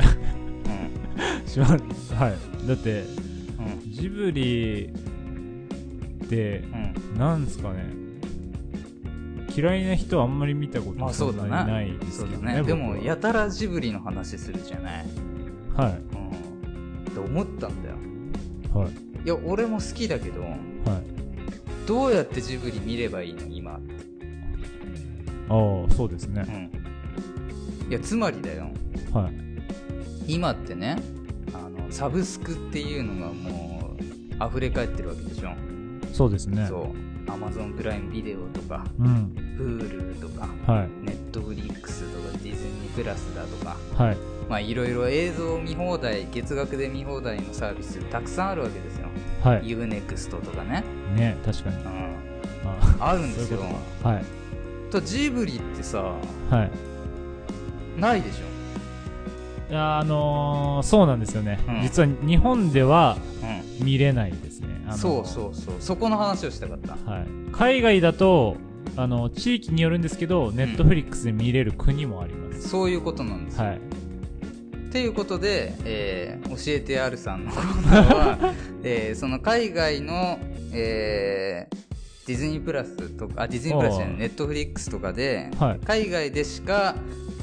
[1.43, 1.49] うん。
[1.49, 2.67] しまはい。
[2.69, 3.05] だって、う
[3.89, 3.93] ん。
[3.93, 4.87] ジブリ
[6.25, 7.19] って、うん。
[7.19, 7.98] なんですかね？
[9.59, 12.55] 嫌いな人はあんまり見たことあそんなにないですそうけどね。
[12.55, 12.67] だね。
[12.67, 15.07] でも、僕はやたらジブリの話するじゃない？
[15.75, 15.93] はい。
[15.93, 15.99] うん。
[17.11, 17.97] って思ったんだよ。
[18.73, 18.91] はい。
[19.25, 20.53] いや、俺も好きだけど、はい。
[21.89, 23.73] どうやってジブリ見ればいいの今？
[23.73, 23.77] あ
[25.91, 26.45] あ、そうですね。
[26.47, 27.91] うん。
[27.91, 28.69] いや、つまりだよ。
[29.13, 30.35] はい。
[30.35, 30.99] 今ってね、
[31.53, 35.51] あの、サブスクっていうのがもう、溢れ返ってるわけでしょ？
[36.13, 36.67] そうですね。
[36.69, 37.18] そう。
[37.31, 39.33] アマゾンプライムビデオとか、うん。
[39.59, 40.89] Hulu とか、はい。
[41.07, 44.17] ネットフリックスとか、ディズニープラスだとか、はい。
[44.49, 49.09] まあいろいろ映像見放題、月額で見放題のサービスたくさんあるわけですよ。
[49.43, 49.63] はい。
[49.63, 50.85] Unext とかね。
[51.17, 51.79] ね、確かにう。
[51.81, 51.83] ん。
[53.01, 53.61] ああるんですよ
[54.03, 54.25] はい。
[54.91, 56.03] とジブリってさ、
[56.51, 56.71] はい。
[58.01, 58.39] ないでし
[59.71, 63.85] いやあのーそうなんですよね、うん実は日本ではょ。
[63.85, 64.78] 見れないですね。
[64.97, 65.75] そうそうそう。
[65.81, 66.97] そこの話をしたかった。
[67.11, 67.27] はい。
[67.53, 68.57] 海外だと、
[68.97, 72.69] あの、地域によるんですけど、ネットフリックスで見れる国もあります。
[72.69, 73.65] そういうことなんですよ。
[73.67, 73.77] はい。
[73.77, 80.39] っていうことで、えー教えて R さんのコーナーは、 えーその海外の、
[80.73, 81.77] えー
[82.27, 86.95] ディズニープラスとか、あ、ディズニープラスじゃない、ネットフリックスとかで、はい海外でしか、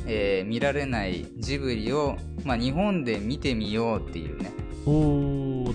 [0.08, 4.51] えー見られないジブリを、まあ、日本で見てみようっていうね。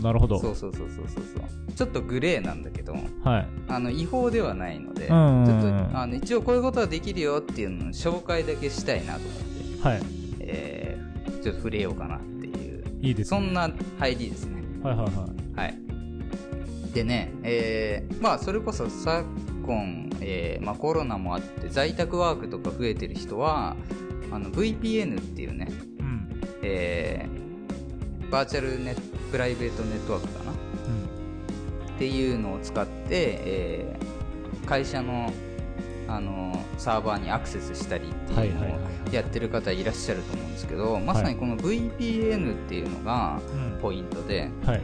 [0.03, 0.39] なるほど。
[0.39, 1.73] そうそうそうそうそうそう。
[1.75, 3.49] ちょっとグレーなんだけど、はい。
[3.69, 10.03] あの、違法ではないので、ちょっと、あの、一応こういうことはできるよっていうのの紹介だけしたいなと思って、はい。
[10.41, 11.11] えー
[11.43, 13.39] ちょっと触れようかなっていう、いいですね。
[13.39, 14.63] そんな入りですね。
[14.83, 15.59] はいはいはい。
[15.59, 15.79] はい。
[16.93, 19.25] でね、えーまあ、それこそ昨
[19.65, 23.75] 今、えーまあ、コロナもあって、在宅ワークとか増えてる人は、
[24.31, 26.29] あの、VPN っていうね、うん。
[26.63, 27.50] えー
[28.31, 28.95] バーチャルネ
[29.31, 30.53] プライベートネットワークかな？
[30.53, 30.55] っ
[31.99, 34.11] ていうのを使って、えー
[34.67, 35.33] 会社の、
[36.07, 38.79] あのサーバーにアクセスしたりってはいいうのを
[39.11, 43.73] やってる方いらっしゃると思うんですけど、まさにこの VPN っていうのがうん。
[43.75, 43.81] うん。
[43.81, 44.81] ポイントで、はい。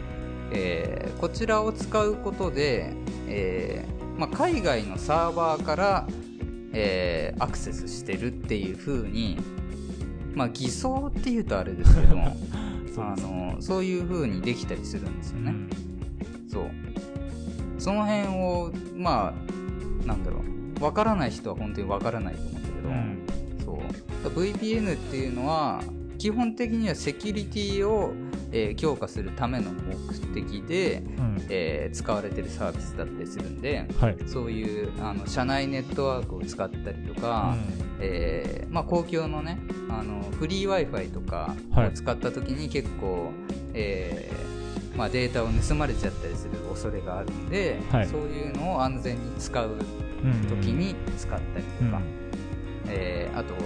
[0.51, 2.95] えーこちらを使うことで、
[3.29, 6.07] えーまあ、海外のサーバーから、
[6.73, 9.39] えーアクセスしてるっていう風に、
[10.35, 12.66] まあ、偽装っていうとあれですけどそうです
[13.03, 15.71] あのそういう風にできたりするんですよね、うん。
[16.49, 16.71] そう。
[17.79, 19.35] その辺をま
[20.05, 20.41] あなんだろ
[20.81, 20.85] う。
[20.85, 23.27] わからない人は本当にわからないと思うんだけど、うん。
[23.65, 23.79] そう。
[24.25, 25.83] だ VPN っていうのは
[26.19, 28.13] 基本的にはセキュリティを、
[28.57, 31.47] えー強化するための目的で、うん。
[31.51, 34.17] えー使われてるサービスだったりするんではい。
[34.27, 37.55] そういうあの社内ネットワークを使ったりとか、
[38.01, 43.31] えーまあ、公共のねあのフリー w i f i とかはいを使った時に結構、
[43.75, 50.33] えーまあ、データを盗まれちゃったりする恐れがあるんで、はいそういうのを安全に使ううん。
[50.33, 50.49] うん。
[50.49, 51.87] 時に使ったりうん。
[51.87, 52.05] とか、はい
[52.89, 53.61] えーあとは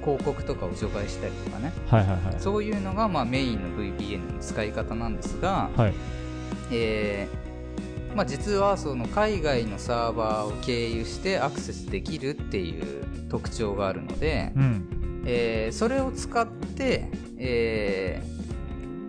[0.00, 2.18] 広告とかを除外したりとかねはいはい。
[2.38, 5.94] そういうのがまあメインの VPN の使い方なんですが、はい。
[6.72, 15.22] えーまあ、実はその海外のサーバーを経由してアクセスできるっていう特徴があるので、うん。
[15.26, 17.08] えーそれを使って、
[17.38, 18.39] えー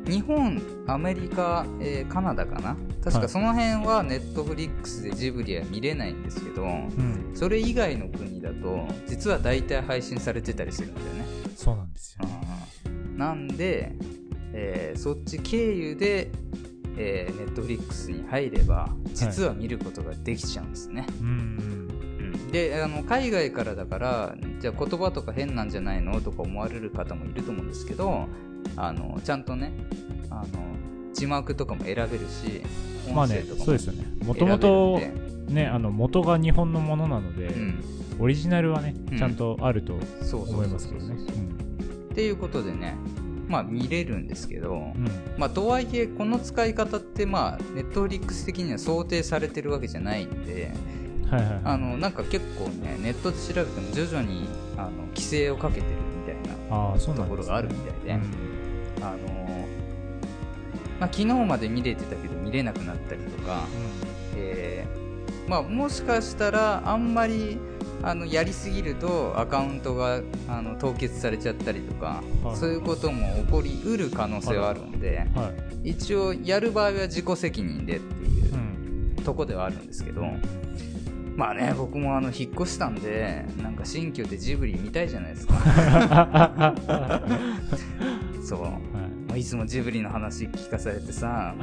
[0.05, 2.75] 日本、アメリカ、えーカナダかな？
[3.03, 7.31] 確はいかその辺はネットフリックスでジブリは見れないんですけど、うん。
[7.33, 11.25] それ以外の国だと実は大体配信されてたりするんだよね。
[11.55, 12.27] そうなんですよ。
[12.85, 13.93] うんなんで、
[14.53, 16.29] えーそっち経由で、
[16.97, 21.27] えー、ネットフリックスに入れば実は見ることができちゃうんですね、うん。
[21.27, 26.19] うんうん、であの海外からだからじゃあ言葉とか変なんじゃないの？
[26.21, 28.27] とか思われる方もいると思うんですけど
[28.75, 29.71] あのちゃんとね
[30.29, 30.45] あの
[31.13, 32.61] 字幕とかも選べるし
[33.13, 34.05] まあね音声とかもそうですよね。
[34.25, 34.99] もともと
[35.47, 37.83] ねあの元が日本のものなので、うん、
[38.19, 39.17] オリジナルはねうん。
[39.17, 39.93] ちゃんとあると
[40.33, 41.15] 思いますけどね。
[42.11, 42.95] っていうことでね
[43.47, 44.79] まあ見れるんですけど、うん。
[44.79, 44.93] うん
[45.37, 50.71] まあとはいえこの使い方ってまあネットフリックス的には想定されてるわけじゃないんで
[51.29, 55.85] はいはいあのなんか結構ねネットで調べても徐々にあの規制をかけてる
[56.19, 56.35] みたい
[56.69, 58.60] なところがあるみたいで、うん
[59.01, 59.67] あの
[60.99, 63.65] まあ、昨日まで見れてたけど見れなくなったりとか、
[64.35, 67.57] えーまあ、もしかしたらあんまり
[68.03, 72.55] あのやりすぎるとアカウントがあの凍結されちゃったりとか、はい。
[72.55, 75.49] そういうことも起こりうる可能性はあるので、うんは
[75.83, 75.89] い。
[75.91, 79.23] 一応やる場合は自己責任でっていううん。
[79.23, 80.25] とこではあるんですけど、
[81.35, 85.53] まあね僕もあの引っ越したんでなんか新居でジブリ見たいじゃないですか
[88.41, 88.61] そう。
[88.63, 88.71] はい。
[88.71, 91.55] もういつもジブリの話聞かされてさ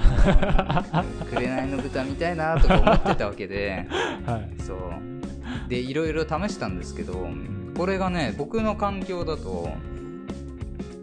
[1.34, 3.86] 紅の豚見たいなとか思ってたわけで。
[4.26, 4.62] はい。
[4.62, 4.78] そう。
[5.68, 7.28] でいろいろ試したんですけど
[7.76, 9.70] これがね僕の環境だと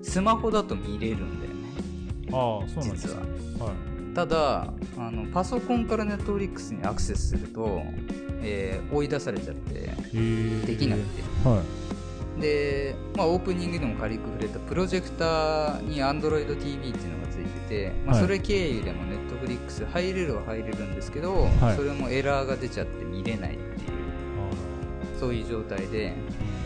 [0.01, 2.29] スマホだと見れるんだよね。
[2.31, 3.67] ああそうなんです実は。
[3.67, 3.73] は
[4.15, 7.83] ただあのパソコンからネットフリックスにアクセスすると、
[8.41, 9.73] えー追い出されちゃって
[10.65, 11.61] できなくて、は
[12.39, 18.23] で、まあ、オープニングでも軽く触れたプロジェクターに AndroidTV っていうのがついてて、まあ、はい。
[18.23, 21.75] それ経由でも Netflix 入れるは入れるんですけど、はい。
[21.75, 23.75] それもエラーが出ちゃって見れないっていう
[25.15, 26.13] いそういう状態で、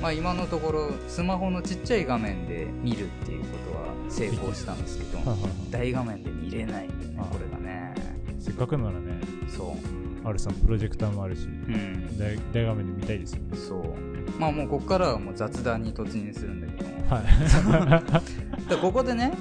[0.01, 5.51] まあ、今のところスマホのちっちゃい画面で見るっていうことは成功したんですけどはいはいはい。
[5.69, 7.93] 大画面で見れないんだよねあこれがね。
[8.39, 9.19] せっかくならね
[9.55, 9.75] そ
[10.23, 12.17] R さんプロジェクターもあるしううん。
[12.17, 13.58] 大大画面で見たいですよね。
[13.58, 17.10] そうまあもうここからはもう雑談に突入するんだけども。
[17.10, 18.76] はい。
[18.82, 19.34] ここでね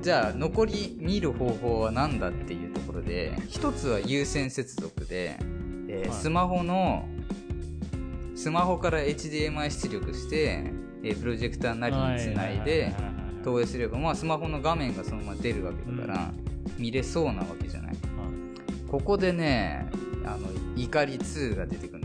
[0.00, 5.36] じゃあ残り見る方法は何だっていうところで一つは有線接続で、
[5.88, 6.18] えーはい。
[6.18, 7.06] スマホの
[8.34, 10.72] スマホから HDMI 出力して、
[11.04, 12.94] えープロジェクターなりにつないで
[13.44, 16.32] 投影すれば、まあ、スマホの画面がそのまま出るわけだから、
[16.78, 17.96] 見れそうなわけじゃない。
[18.88, 19.86] ここでね
[20.24, 22.01] あの怒り2が出てくる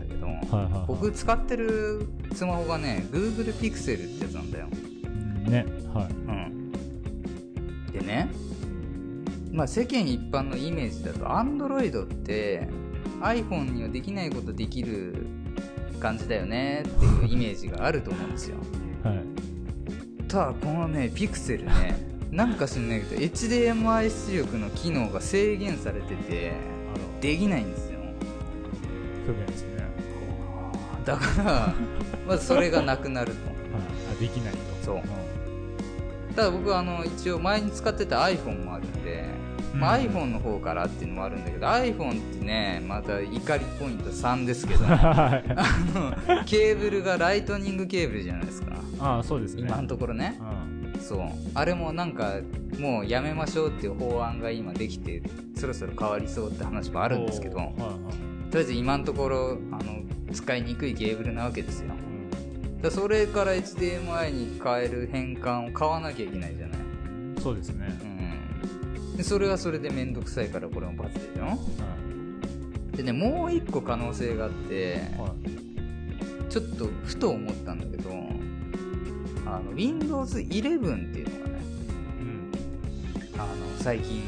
[0.50, 0.84] ど、はいはいはい。
[0.86, 4.68] 僕使ってるスマホがね Google Pixel ってやつなんだよ。
[4.72, 6.12] うんねはい。
[6.12, 6.72] うん、
[7.92, 8.30] でね、
[9.52, 12.68] まあ、世間一般のイメージだと Android って
[13.20, 15.26] iPhone にはできないことできる
[16.00, 18.56] 感じだよねっていうイメージがあると思うんですよ。
[19.02, 19.24] はい。
[20.28, 21.96] ただこのね Pixel ね
[22.30, 26.52] なんか知んないけど HDMI 出力の機能が制限されてて
[27.20, 27.98] できないんですよ。
[29.26, 29.67] 不便ですね
[31.08, 31.74] だから
[32.26, 33.32] まずそれがなくなる。
[33.32, 33.56] とはい
[34.14, 34.58] あできないと。
[34.84, 34.96] そう。
[34.98, 36.34] ん。
[36.34, 39.24] ただ僕はあの一応前に使ってた iPhone もあるんで、
[39.74, 40.04] まあ、うん。
[40.04, 44.96] iPhone の方からっていうのもあるんだけど iPhone ってねまた怒りポイント3ですけどはい
[45.56, 48.76] あのケーブルがライトニングケーブルじゃないですか。
[49.00, 49.62] ああそうですね。
[49.62, 50.38] 今のところね。
[50.94, 51.00] うん。
[51.00, 51.20] そう。
[51.54, 52.34] あれもなんか
[52.78, 55.22] もうやめましょうっていう法案が今できて
[55.54, 57.72] そろそろ変わりそうって話もあるんですけどはいはい。
[58.50, 61.92] とりあえず今のところあの使いにくいケーブルなわけですよ。
[61.94, 62.82] うん。
[62.82, 66.78] だそれから HDMI に変える変換を買わなきゃいけないじゃない。
[67.40, 67.98] そうですね。
[68.02, 68.04] う
[69.14, 69.16] ん。
[69.16, 71.44] でそれはそれで面倒くさいからこれもバツでしょ。
[71.44, 71.58] は
[72.92, 76.50] でねもう一個可能性があっていはい。
[76.50, 78.10] ちょっとふと思ったんだけど
[79.46, 81.62] あの Windows 11っていうのがね
[82.20, 83.40] うん。
[83.40, 84.22] あの最近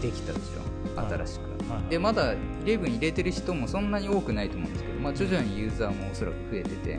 [0.00, 0.60] できたでしょ。
[1.00, 1.55] はい新しく、はい
[1.88, 6.98] でまだ11入れてる人もそんなに多くないと思うんですけど、まあ、徐々にユーザーもおそらく増えてて、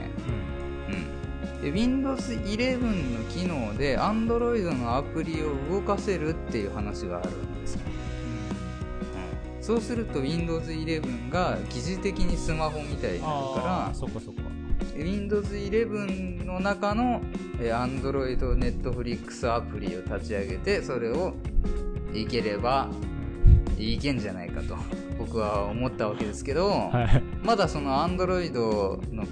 [0.87, 7.81] うん、で Windows 11の機能で Android のアプリを動かせるっていう話があるんですよ。
[9.57, 9.63] うん。
[9.63, 14.41] そうすると Windows 11が疑似的にスマホみたいになるあかあそっかそっか。
[14.95, 17.21] Windows 11の中の
[17.59, 21.33] えー Android Netflix アプリを立ち上げてそれを
[22.13, 22.87] いければ
[23.77, 24.75] いけんじゃないかと
[25.17, 27.23] 僕は思ったわけですけど、はい。
[27.43, 28.53] まだその Android
[29.13, 29.25] の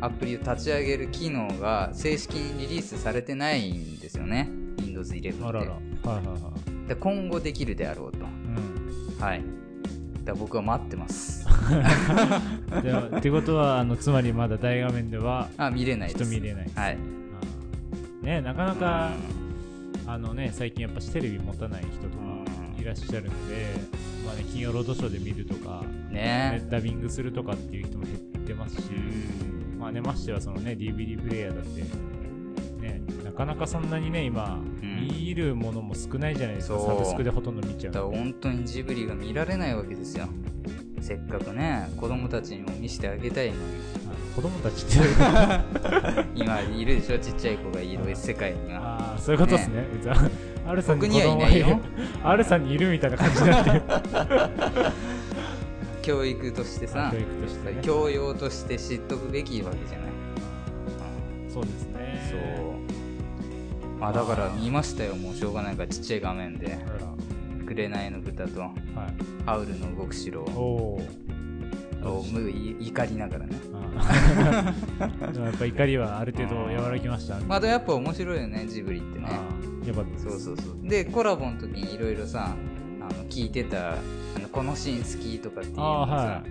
[0.00, 4.50] アプリを立ち上げる機能が正式にリリースされてないんですよね。
[4.78, 5.44] Windows 11って。
[5.44, 5.70] あらら。
[5.70, 6.52] はいはいは
[6.84, 6.88] い。
[6.88, 8.18] で今後できるであろうと。
[8.18, 9.16] うん。
[9.20, 9.42] はい。
[10.24, 11.46] だ僕は待ってます。
[13.16, 16.24] ってことはあのつまりまだ大画面ではあ見れないです。
[16.24, 16.98] 人見れないはい。
[18.22, 19.10] ねなかなか
[20.06, 22.41] あのね最近やっぱしテレビ持たない人とか
[22.82, 23.74] いらっしゃるんで、
[24.24, 26.60] ままあね、金曜ロードショーで見るとか、ね。
[26.60, 29.78] ね、ダビングするとかっていう人も減ってますし、うん。
[29.78, 31.80] まあね、ましてはそのね、DVD プレイヤーだって、
[32.80, 34.78] ね、なかなかそんなにね、今、ん。
[34.82, 37.92] 見るものも少ないじゃないですか、サブスクでほとんど見ちゃう。
[37.94, 38.00] だ。
[38.02, 40.28] 本当にジブリが見られないわけですよ。
[41.00, 43.62] せっかくね子供たちにも見せてあげたいのに。
[44.08, 44.98] あ子供たちって、
[46.34, 49.12] 今いるでしょちっちゃい子がいる世界には。
[49.12, 49.86] ああ、そういうことですね。
[50.02, 50.16] じゃあ、
[50.66, 51.80] アルさんにはいないよ
[52.22, 53.82] アルさんにいるみたいな感じになってる。
[56.02, 57.78] 教育としてさ教育としてね。
[57.82, 60.12] 教養として知っとくべきわけじゃない
[61.48, 62.28] そうですね。
[62.30, 67.12] そうまあだから見ましたよもうしょうがないからちっちゃい画面であら。
[67.66, 68.72] 「紅の豚」とはい。
[69.46, 71.02] 「ハウルの動く城」おお。
[72.10, 72.24] を
[72.80, 73.56] 怒りながらね。
[75.32, 77.38] でもやっぱ怒りはある程度和らぎました。
[77.46, 79.26] まだやっぱ面白いよねジブリってね。
[79.28, 80.24] あーよかったです。
[80.24, 80.88] そうそうそう。
[80.88, 82.54] でコラボの時にいろいろさ
[83.00, 83.94] あの聞いてたあ
[84.40, 86.42] のこのシーン好きとかっていうのさ、は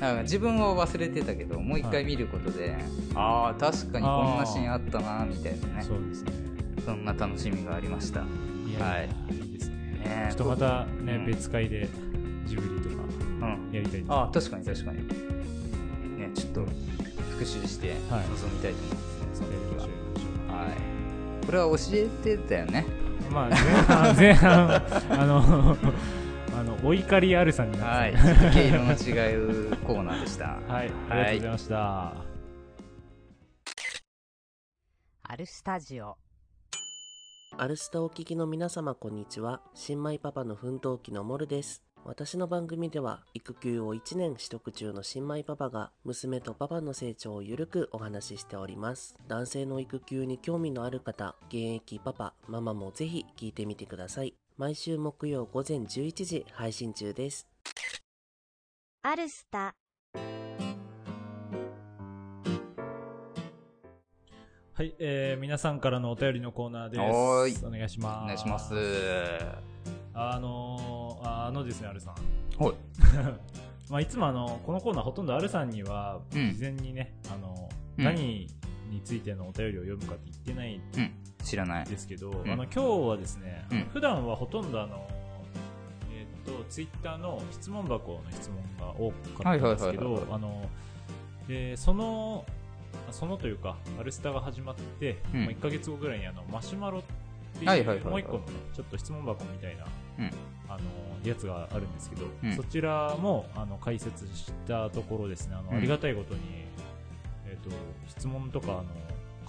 [0.00, 2.76] なんか自分は忘れてたけどもう一回見ることで、
[3.14, 5.82] ああ確かにこんなシーンあったなみたいなね。
[5.82, 6.32] そうですね。
[6.84, 8.20] そんな楽しみがありました。
[8.20, 8.24] い
[8.78, 9.08] やはい。
[9.34, 9.76] いいですね。
[10.04, 11.26] ねちょっとまたね、うん。
[11.26, 11.88] 別会で
[12.46, 13.07] ジブリとかうん
[13.72, 14.12] やりたいです。
[14.12, 14.98] ああ確かに確かに。
[16.18, 16.64] ねちょっと
[17.30, 18.26] 復習して臨はい。
[18.26, 20.52] みたいと思いますね、やりましょうやりましょう。
[20.52, 20.66] は
[21.42, 21.46] い。
[21.46, 22.86] これは教えてたよね。
[23.30, 24.74] まあ前半、前半、
[25.10, 25.76] あの、
[26.58, 28.12] あの、お怒りあるさんになはい。
[28.12, 28.18] って
[28.78, 30.58] ます毛色の違うコーナーでした。
[30.66, 32.14] はい、ありがとうございました。
[35.22, 36.16] アルスタジオ。
[37.56, 39.60] アルスタお聞きの皆様こんにちは。
[39.74, 41.82] 新米パパの奮闘記のモルです。
[42.08, 49.14] 私の番組では育休を1年取得中の新米パパが娘とパパの成長をゆるくお話ししております。
[49.28, 54.32] 男性の育休に興味のある方、現役パパ、ママもぜひ聞いてみてください。
[54.56, 57.46] 毎週木曜午前11時配信中です。
[59.02, 59.74] アルスタ、
[64.72, 66.96] はい、えー、皆さんからのお便りのコーナーで
[67.52, 67.66] す。
[67.66, 68.24] お願いします。
[68.24, 68.74] お願いします
[70.20, 72.62] あのー、ああのですね、アルさん。
[72.62, 72.74] はい。
[73.90, 76.52] まあ、いつもあの、このコーナーほとんどアルさんには、うん。
[76.52, 78.04] 事前にね、あの、うん。
[78.04, 78.46] 何
[78.90, 80.80] についてのお便りを読むかって言ってない
[81.42, 81.86] 知らない。
[81.86, 82.50] ですけど、ん。
[82.50, 83.84] あの、今日はですね、うん。
[83.92, 85.08] 普段はほとんどあの、
[86.12, 90.68] えーっと、ツイッターの質問箱の質問が多かったんですけどあの、
[91.46, 92.44] で、その、
[93.10, 95.40] そのというか、アルスタが始まって、うん。
[95.44, 97.02] まあ、1ヶ月後ぐらいにあの、マシュマロ
[97.58, 98.06] っていう、はいはいはいはい。
[98.10, 99.84] もう一個のね、ちょっと質問箱みたいな、
[100.18, 100.30] うん。
[100.68, 102.56] あの、やつがあるんですけど、うん。
[102.56, 105.76] そちらも、あの、解説したところですね、あの、うん。
[105.76, 106.40] ありがたいことに、
[107.46, 107.70] えっ、と、
[108.06, 108.84] 質問とか、あの、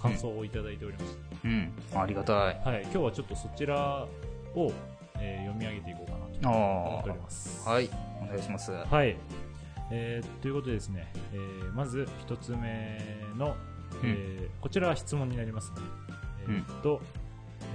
[0.00, 1.72] 感想をいただいておりまして、うん。
[1.94, 2.36] ありがたい。
[2.64, 4.06] はい、今日はちょっとそちら
[4.54, 4.72] を、
[5.18, 7.68] えー読み上げていこうかなと思っております。
[7.68, 7.90] はい。
[8.22, 8.72] お願いします。
[8.72, 9.16] はい。
[9.90, 12.98] えーということでですね、えーまず一つ目
[13.36, 13.54] の、
[14.02, 15.76] えーこちらは質問になりますね。
[16.44, 17.19] えーっと、えー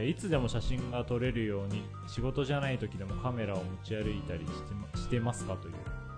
[0.04, 5.74] いつでも写真が撮れるように仕事じゃない時でもカメラを持ち歩いたりしてましてますかという、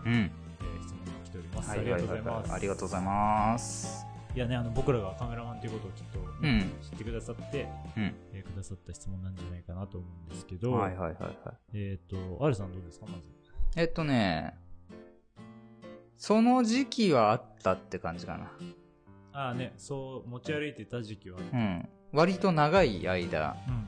[0.05, 0.13] うん。
[0.13, 1.69] えー質問が来ております。
[1.69, 1.79] はい。
[1.79, 2.53] ありがとうございます。
[2.53, 4.05] ありがとうございます。
[4.35, 6.71] いやね、あの僕らがカメラマンということをきっと、うん。
[6.81, 8.15] 知ってくださって、うん。
[8.33, 11.33] えーくださった質問なんじゃないかなと思うんですけど、はいはいはいはい。
[11.73, 13.23] えっ、と、アルさんどうですか、まず。
[13.75, 14.55] えっとね
[16.17, 18.51] その時期はあったって感じかな。
[19.33, 23.85] ああね、そう持ち歩いてた時期は、うん割と長い間うん、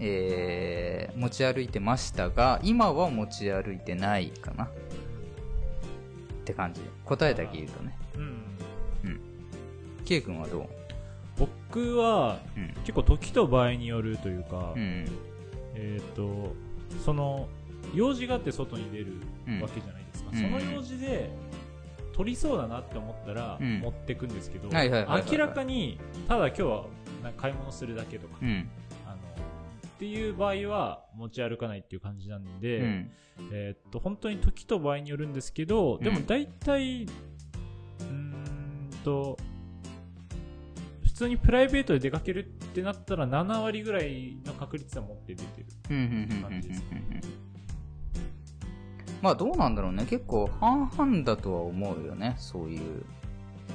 [0.00, 4.64] えー持ち歩いてましたが今は持ち歩いてないかな。
[4.64, 4.68] っ
[6.44, 6.80] て感じ。
[7.04, 7.96] 答えだけ言うとね。
[8.16, 9.20] うん。
[10.04, 10.66] K 君はどう？
[11.38, 12.74] 僕はうん。
[12.84, 15.06] 結構時と場合によるというか、うん
[15.74, 16.54] えっ、と、
[17.04, 17.48] その、
[17.94, 19.12] 用事があって外に出る
[19.46, 19.60] うん。
[19.60, 20.30] わけじゃないですか。
[20.32, 21.30] うんその用事で、
[22.12, 23.80] 取りそうだなって思ったら、うん。
[23.80, 26.84] 持ってくんですけど、明らかに、ただ今日は
[27.22, 28.68] なんか買い物するだけとか、うん。
[29.06, 33.10] あの、っていう場合は持ち歩かないっていう感じなんで、うん。
[33.52, 39.38] えーっと、本当に時と場合によるんですけど、でもうん大体、うーんと、
[41.02, 45.66] 普通にプライベートで出かけるってなったら7割ぐらいの確率は持って出てる。
[46.42, 46.84] 感じです
[49.20, 50.06] まあどうなんだろうね。
[50.06, 52.36] 結構半々だとは思うよね。
[52.38, 53.04] そういう、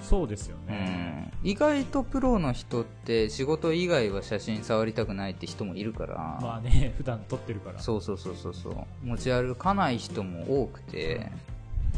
[0.04, 1.32] そうですようね。
[1.44, 7.80] ん、意外とプロの人って仕事以外は写真触りたくないって人もいるから、まあね、 普段撮ってるから。
[7.80, 8.76] そうそうそうそうそう。
[9.04, 11.32] 持ち歩かない人も多くて。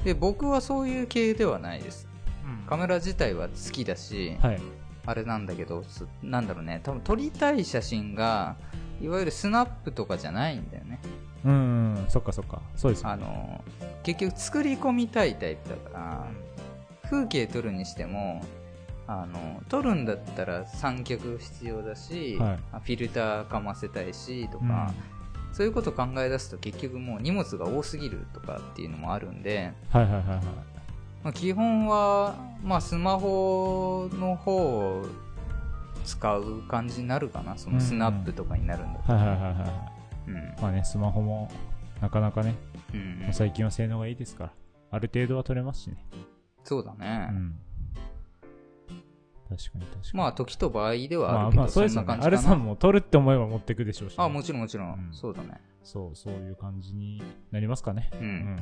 [0.03, 2.07] で僕はそういう系ではないです。
[2.45, 2.67] うん。
[2.67, 4.61] カメラ自体は好きだし、はい。
[5.05, 6.81] あれなんだけどすなんだろうね。
[6.83, 8.57] 多分撮りたい写真が
[9.01, 10.99] いわゆるスナップとかじゃないんだよね。
[11.45, 12.61] うん、うん、そっかそっか。
[12.75, 13.13] そうですよね。
[13.13, 13.63] あの、
[14.03, 16.27] 結局作り込みたいタイプだから、
[17.09, 18.43] 風景撮るにしても、
[19.07, 24.93] あの、撮るんだったら三脚必要だし、はいフィルターかませたいし、とか、
[25.51, 30.37] そういうこと考え出すと結局もう荷物が多すぎるとかっていうのもあるんで、はいはいはいはい。
[31.23, 35.05] まあ、基本は、まあ、スマホの方を
[36.05, 37.57] 使う感じになるかな。
[37.57, 39.19] そのスナップとかになるんだったら。
[39.19, 39.69] はいはいはいはいはい。
[40.27, 40.61] うん。
[40.61, 41.49] まあね、スマホも、
[42.01, 42.55] なかなかね、
[42.93, 44.51] うんうん最近は性能がいいですから、
[44.91, 45.97] ある程度は取れますしね。
[46.67, 47.29] そうだね。
[47.31, 47.59] うん。
[49.47, 50.17] 確かに確かに。
[50.17, 52.05] まあ、時と場合ではまああるけど、まあそうですよね。
[52.05, 52.37] んな感じかな。
[52.37, 54.89] アルさんも取るって思えば持ってくでしょうしね、あ、もちろんもちろん。
[54.89, 55.61] うんそうだね。
[55.81, 58.09] そう、そういう感じになりますかね。
[58.15, 58.17] う。
[58.17, 58.59] うんん。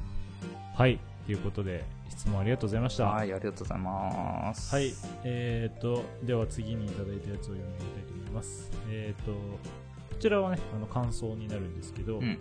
[0.76, 1.00] はい。
[1.26, 3.06] ということで、質問ありがとうございました。
[3.06, 4.76] はい、ありがとうございます。
[4.76, 4.94] はい。
[5.24, 8.72] えーと、では次にいただいたやつを読んでみたいと思います。
[8.88, 9.40] えーと、こ
[10.20, 12.40] ちらはね、あの感想になるんですけど、うん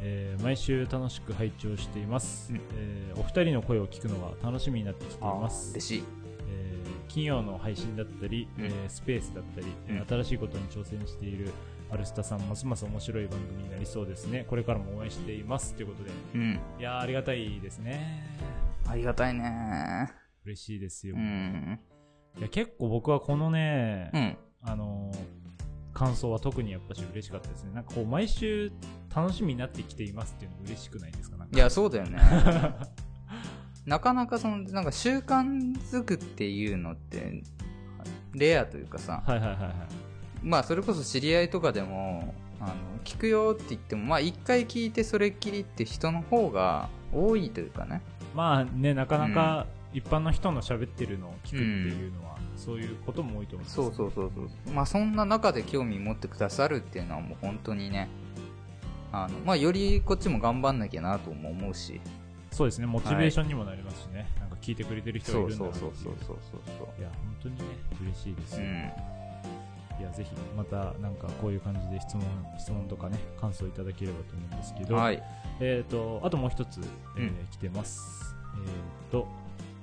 [0.00, 6.04] えー毎週楽しく拝聴しています、うんえーお二人の声を聞くのが楽しみになってきていあます嬉しい。
[6.48, 11.50] えー金曜の配信だったり、うんえースペースだったり、えーうん新しいことに挑戦している
[11.90, 16.60] アルスタさんますます面白い番組になりそうですねこれからも応援していますということでうん。
[16.78, 18.24] いやーありがたいですね
[18.86, 20.10] ありがたいね。
[20.44, 21.78] 嬉しいですよ、うん。
[22.38, 24.36] いや結構僕はこのね、うん。
[24.62, 25.39] あのー
[26.00, 27.72] 感想は特にやっぱし嬉しかったですね。
[27.74, 28.72] なんかこう毎週
[29.14, 31.36] 楽しみになってきていますっていうの嬉しくないですか？
[31.36, 31.54] なんか。
[31.54, 32.18] いや、そうだよね。
[33.84, 35.44] なかなかその、なんか習慣
[35.90, 37.42] づくっていうのって、
[38.32, 39.72] レアというかさ、はいはいはいはい。
[40.42, 42.74] まあそれこそ知り合いとかでも、あの、
[43.04, 48.00] 聞くよって言っても、まあ一回聞いてそれっきりって人の方が多いというかね。
[48.34, 52.29] まあねなかなか一般の人の喋ってるのを聞くっていうのは、
[52.60, 54.74] そういうことも多いと思いますそうそうそうそう。
[54.74, 58.08] まあそんな中で興味持ってくださるっていうのはもう本当にね、
[59.12, 62.00] あの、まあよりこっちも頑張んなきゃなとも思うし。
[62.52, 67.00] そうですねモチベーションにもなりますしね、なんか聞いてくれてる人がいるんだそうそうそうそうそうそう。
[67.00, 67.62] いや本当にね
[68.02, 68.70] 嬉しいですよ、うん。
[70.00, 72.24] いやぜひまたなんかこういう感じで質問
[72.58, 75.22] 質問とかね感想いただければと思うんですけど、はい。
[75.60, 76.80] えー、とあともう一つ、
[77.16, 78.34] えーうん来てます。
[78.56, 79.28] えーと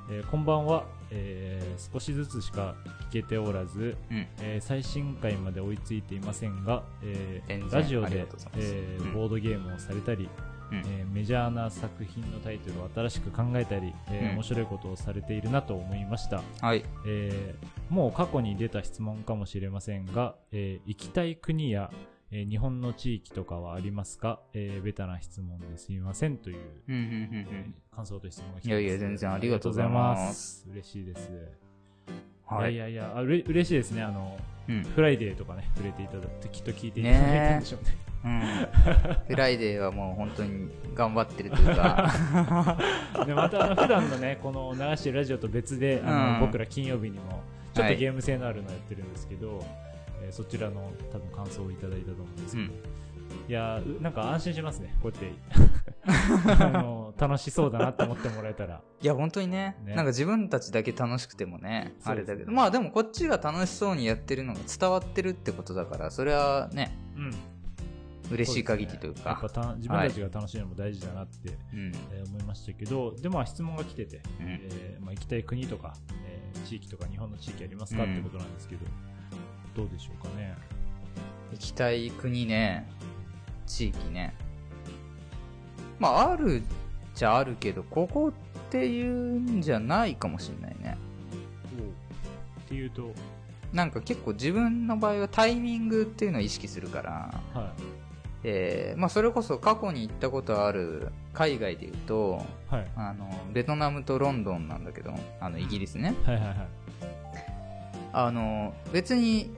[0.10, 2.76] えーこんばんは、えー少しずつしか
[3.10, 4.28] 聞けておらず、うん。
[4.42, 10.30] えー最新回まで追いついていませんが、えーラジオでえーボードゲームをされたり、
[10.72, 16.42] うんえーメジャーな作品のタイトルを新しく考えたり、えーうん面白いことをされているなと思いました。
[16.62, 16.84] はい。
[17.08, 21.92] えーもう過去に出た質問かもしれませんが、えー行きたい国や、
[22.32, 26.58] えー日本の地域とかはありますか、えーベタな質問ですみませんという、
[26.90, 27.74] うんうんうんうえん。
[27.92, 28.82] ー感想と質問が来てます。
[28.82, 30.68] いやいや全然ありがとうございます。
[30.72, 31.32] 嬉しいです、
[32.46, 32.74] はい。
[32.74, 34.04] い、やいやいやあうれ嬉しいですね。
[34.04, 34.84] あのうん。
[34.84, 37.98] フライデーとかね触れていただいてきっと聞いていただいたんでしょうね。
[38.26, 39.26] うん。
[39.28, 42.78] フライデーはもう本当に頑張ってるというか、
[43.26, 46.40] でまたあの普段のねこの流してるラジオと別であの、うん。
[46.48, 47.42] 僕ら金曜日にも
[47.74, 47.94] ちょっはい。
[47.94, 49.64] とゲーム性のあるのやってるんですけど、
[50.28, 53.50] えーそちらの多分感想をいただいたと思うんですけど、うん。
[53.50, 54.96] いやなんか安心しますね。
[55.02, 55.34] こうやって。
[56.64, 58.82] あの楽しそうだなって思ってもらえたら。
[59.02, 59.78] いや、本当にね。
[59.84, 59.96] ね。
[59.96, 67.34] なんか自分たちだけ楽しくてもね、あれだけど、まあでもこっちが楽しそうにやってるのが伝わってるってことだから、それはね、うん。
[68.30, 71.92] 嬉しい限りというやっぱか、た自分たちが楽しいのも大事だなって、うん。
[72.12, 73.16] えー思いましたけど。
[73.16, 74.46] でまあ質問が来てて、うん。
[74.48, 75.94] えーまあ、行きたい国とか、
[76.26, 78.82] えー地域とか日本の地域ありますか、うんってことなんですけど
[79.78, 80.58] どうでしょうかね。
[81.52, 82.90] 行きたい国ね、
[83.68, 84.34] 地域ね。
[86.00, 86.64] まあ、ある
[87.14, 88.32] じゃあるけど、ここっ
[88.70, 90.98] ていうんじゃないかもしれないね。
[92.66, 93.14] っていうと？
[93.72, 97.74] なんか結構自分の場合はタイミングっていうのを意識するから、は
[98.44, 102.88] えーまあそれこそ過去に行ったことある海外で言うと、いはい。
[102.96, 106.16] あの、ベトナムとロンドンなんだけど、あの、イギリスね。
[106.24, 106.58] はいはいはい。
[108.14, 109.54] あの、別に、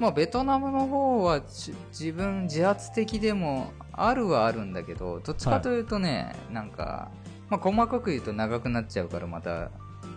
[0.00, 7.10] まあベトナムの方はじ自分自発的でもあるはあるんだけど、どっちかというとね、なんか、
[7.48, 9.70] まあ細かく言うと長くなっちゃうからまた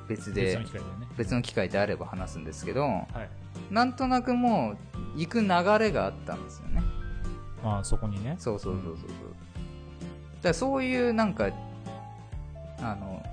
[0.07, 0.59] 別で、
[1.17, 3.29] 別の機会であれば話すんですけど、はい
[3.71, 4.77] なんとなくも
[5.15, 5.47] う行く流
[5.79, 6.81] れがあったんですよね。
[7.63, 9.07] ああそこにねそうそうそうそうそう。
[10.41, 11.49] だそういうなんか、
[12.79, 13.23] あの、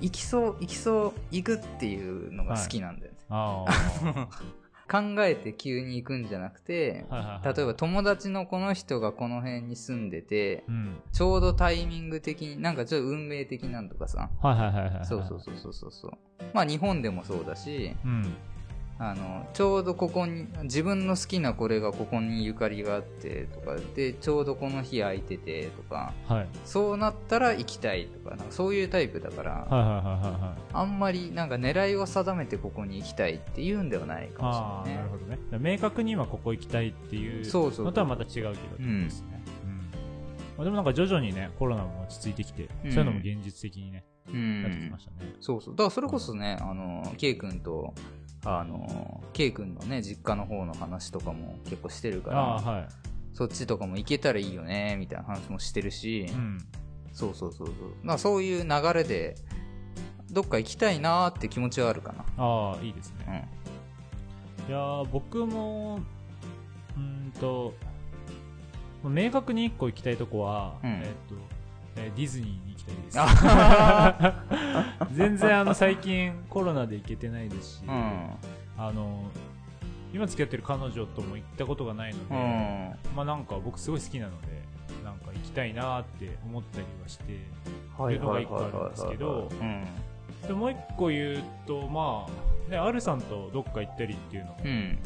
[0.00, 3.18] 行きそう、行きそう、行くっていうのが好きなんだよね。
[3.30, 3.64] あ
[4.90, 7.06] 考えて急に行くんじゃなくて、
[7.42, 14.30] 例えば友達のこの人がこの辺に住んでて、うんちょうどタイミング的に、なんかちょっと運命的なんとかさ。
[14.42, 16.12] はいはいはいはいそうそうそうそうそう。
[16.52, 18.36] まあ日本でもそうだし、うん
[18.98, 26.48] あの、ちょうどここに、自分の好きなこれがここにゆかりがあってとか、で、ちょうどこの日空いててとか、はい。
[26.64, 29.66] そうなったら行きたいとか、なんかそういうタイプだから。
[30.72, 35.02] あんまりなんか狙いを定めてここに行きたいっていうんではないかもしれないね。
[35.02, 35.72] なるほどね。
[35.72, 39.42] 明確に今ここ行きたいっていうのとはまた違うけどですね。
[39.64, 39.74] うん
[40.56, 45.00] まあ、でもなんか徐々にね、コロナも落ち着いてきて、うんそういうのも現実的にね、うなってきまん。
[45.00, 45.34] したね。
[45.40, 45.74] そうそう。
[45.74, 47.92] だからそれこそね、あの、K 君と、
[48.44, 52.88] あの、K 君のね、実家の方の話とかも結構してるから、はい。
[53.32, 56.58] そっちとかも行けたらいいよね、みたいな話もしてるし、うん。
[57.12, 57.76] そうそうそうそう。
[58.02, 59.34] まあそういう流れで、
[60.30, 63.48] どっか行きたいなーって気持ちはあるかああ、いいですね。
[64.68, 64.68] な。
[64.68, 66.00] いやー僕も、
[66.96, 67.74] うーんと、
[69.02, 71.34] まあ明確に一個行きたいとこは、うんえーっと、
[71.96, 73.18] えーディズニーに行きたいです。
[73.20, 74.44] あ
[75.12, 77.94] 全然あの最近コロナで行けてないですし、うん。
[77.94, 78.30] うん。
[78.76, 79.24] あの、
[80.12, 83.16] 今付き合ってる彼女とも行ったことがないので、うん。
[83.16, 84.48] まあなんか僕すごい好きなので、
[85.02, 87.24] なんか行きたいなーって思ったりはして、
[87.96, 89.86] はいいうのが一個あるんですけどうん。
[90.46, 92.26] でもう一個言うと、ま
[92.68, 94.98] あ、ね、アルさんとどっか行ったりっていうのも、うん。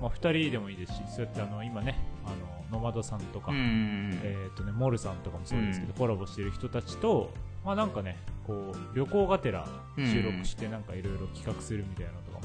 [0.00, 1.98] まあ、2人でもいいですし、そうやってあの今ね、
[2.70, 4.20] ノマドさんとか、うん。
[4.22, 7.30] えーとね、モルさんとかもそうですけど、うんコラボしてる人たちと、
[7.64, 8.16] まあなんかね、
[8.46, 9.66] こう旅行がてら
[9.96, 12.44] 収録して、なんかいろいろ企画するみたいなのとかも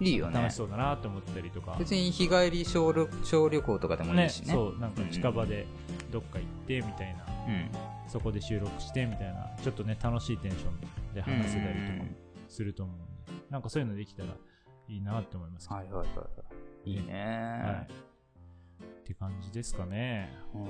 [0.00, 0.54] いいよね楽し。
[0.54, 4.52] そうだなと思ったりとか、別に日帰り小旅小旅行とかでもいね、いしね。
[4.52, 5.66] そう、なんか近場で
[6.10, 7.70] どっか行ってみたいな、うん。
[8.08, 12.04] そこで収録してみたいな、ちょっとね、楽しいテンションで話せたりとかも
[12.48, 14.30] すると思うんで、なんかそういうのできたら
[14.88, 16.24] いいなって思いますけどはいはいはいは
[16.84, 16.90] い。
[16.90, 17.88] いいねはい。
[19.10, 20.30] って感じですかね。
[20.54, 20.66] うん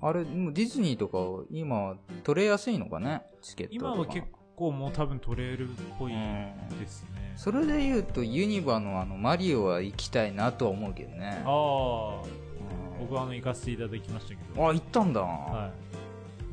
[0.00, 3.22] あれ、もうディズニーとか今取れやすいのかね？
[3.42, 3.74] チケット。
[3.74, 7.34] 今は結構もう多分取れるっぽいうんですね。
[7.36, 11.42] それで言うとユニバのあのマリオは行きたいなとは思うけどね。
[11.44, 14.68] ああ、うん僕はあの行かせていただきましたけど。
[14.68, 15.20] あ、行ったんだ。
[15.20, 15.70] は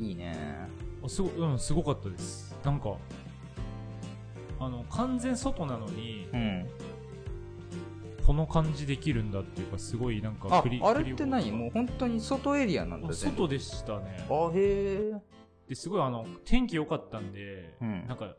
[0.00, 0.08] い。
[0.08, 0.68] いいね。
[1.02, 2.56] あすごうん、すごかったです。
[2.64, 2.96] なんか、
[4.58, 6.66] あの、完全外なのに、うん。
[8.26, 11.52] この感じできるんだっていうか、すごいなんかああれって何？
[11.52, 14.26] もう本当に外エリアなんだあ全部外でしたね。
[14.30, 15.12] あ、へえ。
[15.68, 18.34] で、すごいあの、天気良かったんで、うんなんか、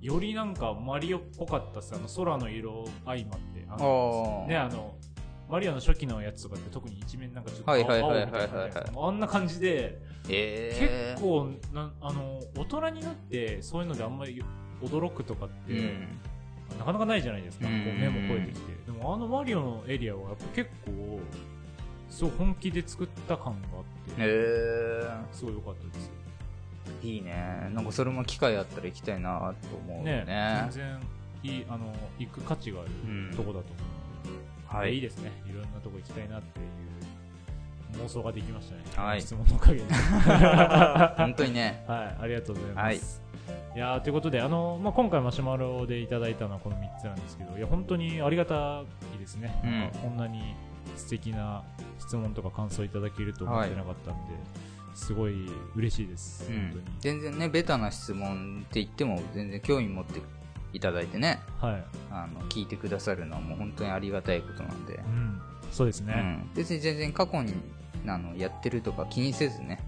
[0.00, 1.94] よりなんかマリオっぽかったっす。
[1.94, 3.66] あの、空の色相まって。
[3.68, 4.48] ああのあ。
[4.50, 4.96] ね、あの、
[5.48, 8.08] マリオの初期のやつとかって特に一面なんかちょっと青みたいな
[9.06, 11.14] あんな感じで、ええ。
[11.14, 14.42] 結構なあの大人になってそういうのであんまり
[14.82, 16.20] 驚くとかって、うん。
[16.78, 21.20] なかなかないじゃないですか、うんこう目も超えてきてでもあのマリオのエリアはやっぱ結構
[22.08, 26.10] そう本気で作った感があって、へすごい良かったです。
[27.02, 27.70] いいね。
[27.72, 30.68] なんかそれも機会あったら行きたいなと思うよねね。
[30.70, 31.00] 全然
[31.42, 33.82] いいあの行く価値があるうんとこだと思
[34.72, 36.62] う、はいいいですねいろんなとこ行きたいなってい
[37.98, 39.84] う妄想ができましたね、はい質問のおかげで
[41.16, 41.84] 本当にね。
[41.88, 43.22] はい、ありがとうございます。
[43.31, 43.31] い、
[43.78, 48.82] やーということで、あのまあ、今回マシュマロでいただいたのはこの3つなんですけど、いや本当にありがた
[49.14, 50.54] いですね、うんこんなに
[50.96, 51.62] 素敵な
[51.98, 54.32] 質問とか感想いただけると思ってなかったんで、
[54.94, 56.84] すごい嬉しいです、うん。。
[57.00, 60.20] 全然ね、ベタな質問って言っても全然興味持って
[60.72, 64.94] いただいてね、はい、あの、聞いてくださるのはもう本当にありがたいことなんで。
[64.94, 65.40] うん、
[65.70, 66.50] そうですね、うん。
[66.54, 67.54] 別に全然過去に、
[68.06, 69.78] あの、やってるとか気にせずね。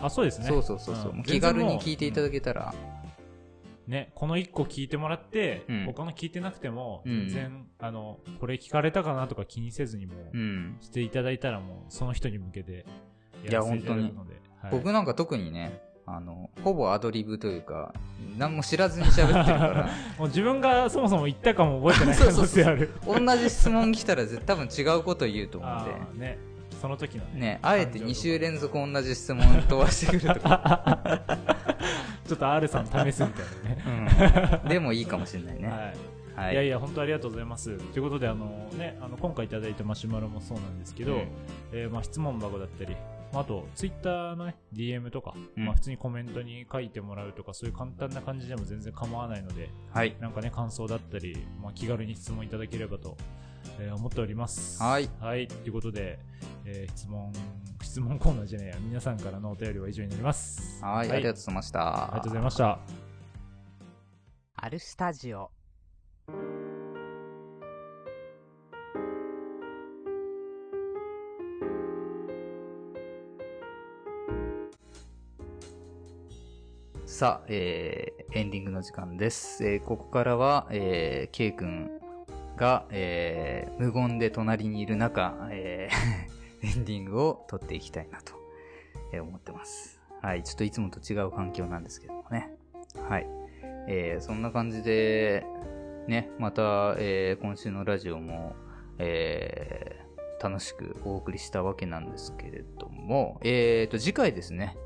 [0.00, 1.22] あそうですね、そうそうそうそう。
[1.22, 2.74] 気軽に聞いていただけけたら。
[3.86, 5.84] ね、この1個聞いてもらって、うん。
[5.86, 7.28] 他の聞いてなくても、うん。
[7.28, 10.76] 全然、あの、これ聞かれたかなとか気にせずにも、うん。
[10.80, 12.86] していただいたらもう、その人に向けて
[13.44, 14.70] いやらせていただくので、はい。
[14.70, 17.92] 僕なんか特にね、あの、ほぼアドリブというか、
[18.36, 22.90] 何も知らずに喋ってるから、 もう自分がそもそも言ったかも覚えてない可能性ある。
[23.06, 26.38] 同じ質問来たら絶多分違うこと言うと思うんあーね、
[26.80, 27.32] その時のね。
[27.34, 31.71] で、ね、あえて2週連連続同じ質問飛ばしてくるとか、
[32.32, 34.60] ちょっと R さん試すみたいなね。
[34.62, 35.68] うん、でもいいかもしれないね。
[35.68, 35.94] はい。
[36.34, 36.54] はい。
[36.54, 37.76] いやいや、本当ありがとうございます。
[37.92, 38.46] ということで、あの
[38.78, 41.28] ね、あの、今回いただいたマシュマロもそうなんですけど、うん
[41.72, 42.96] えーまあ、質問箱だったり、
[43.34, 50.16] まああと、ツイッターのね、DM とか、うんまあ、普通にコメントに書いてもらうとか、そういう簡単な感じでも全然構わないので、はい。
[50.20, 53.18] なんかね、感想だったり、まあ、気軽に質問いただければと、
[53.78, 54.82] えー思っております。
[54.82, 55.10] はい。
[55.20, 55.48] はい。
[55.48, 56.18] ということで、
[56.64, 57.30] えー質問、
[57.92, 60.82] 質問コーナーじゃねえや、皆さんからのお便りは以上になります。
[60.82, 62.04] はい、ありがとうございました。
[62.04, 62.78] ありがとうございました。
[64.56, 65.50] アルスタジオ
[77.04, 79.62] さあ、えー、エンディングの時間です。
[79.66, 81.90] えー、ここからは、えー、K 君
[82.56, 86.31] が、えー、無言で隣にいる中、えー
[86.62, 88.34] エンディングを撮っていきたいなと、
[89.20, 90.00] 思ってます。
[90.22, 90.42] はい。
[90.42, 92.50] ちょっといつもと違う環境なんですけどもね。
[93.08, 93.26] はい。
[93.88, 95.44] えーそんな感じで、
[96.06, 98.54] ね、また、えー今週のラジオも、
[98.98, 104.76] えー楽しくお送りしたわけなんですけれども、えーと、次回ですね、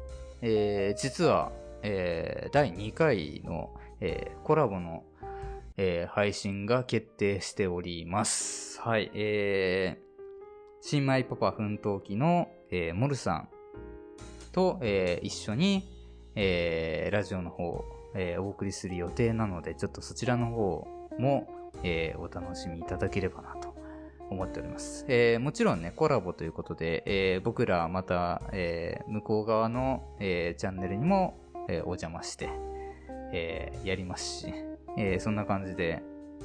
[0.42, 1.50] えー実は、
[1.82, 5.04] えー第2回の、えーコラボの、
[5.76, 8.80] えー配信が決定しております。
[8.80, 10.05] はい、えー、
[10.80, 13.48] 新米パパ奮闘記の、えーモルさん
[14.52, 15.88] と、えー一緒に、
[16.34, 20.86] えーラジオの方、えーお送りする予定なので、ちょっとそちらの方
[21.18, 23.74] も、えーお楽しみいただければなと
[24.30, 25.04] 思っております。
[25.08, 32.48] えーもちろんね、コラボということで、えー僕らまた、えー向こう側の、えーチャンネルにも、えーお邪魔して、
[33.32, 34.54] えーやりますし、
[34.96, 36.02] えーそんな感じで、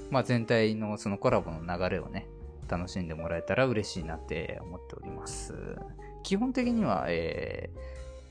[0.09, 2.27] まあ、全体のそのコラボの流れをね、
[2.72, 5.53] 楽しんでもらえたら嬉しいなって思っております。
[6.24, 7.80] 基本的には、えー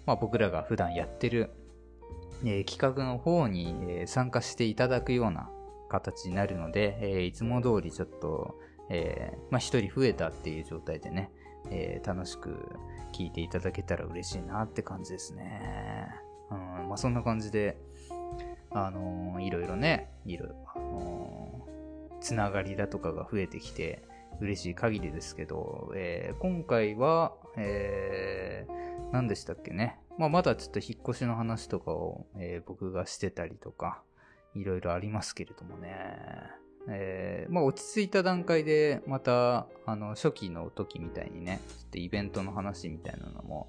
[0.06, 1.50] まあ、僕らが普段やってる、
[2.44, 5.50] えー企画の方に、え参加していただくような
[5.90, 11.30] 形になるので、えいつも通りちょっと、えまあ、一人増えたっていう状態でね、
[11.70, 12.56] え楽しく
[13.12, 16.08] 聞いていただけたら嬉しいなって感じですね。
[16.50, 17.76] うん、まあ、そんな感じで、
[18.70, 21.70] あのーいろいろね、いろいろ、あのー
[22.20, 24.02] つながりだとかが増えてきて、
[24.40, 28.80] 嬉しい限りですけど、えー今回は、えー
[29.12, 29.98] 何でしたっけね。
[30.18, 34.02] まあ、まだちょっと引っ越しの話とかを、えー僕がしてたりとか、
[34.54, 35.90] いろいろありますけれどもね。
[36.88, 43.68] えーまあ、落ち着いた段階で、また、あの、初期の時みたいにね、ちょっとイベントの話みたいなのも、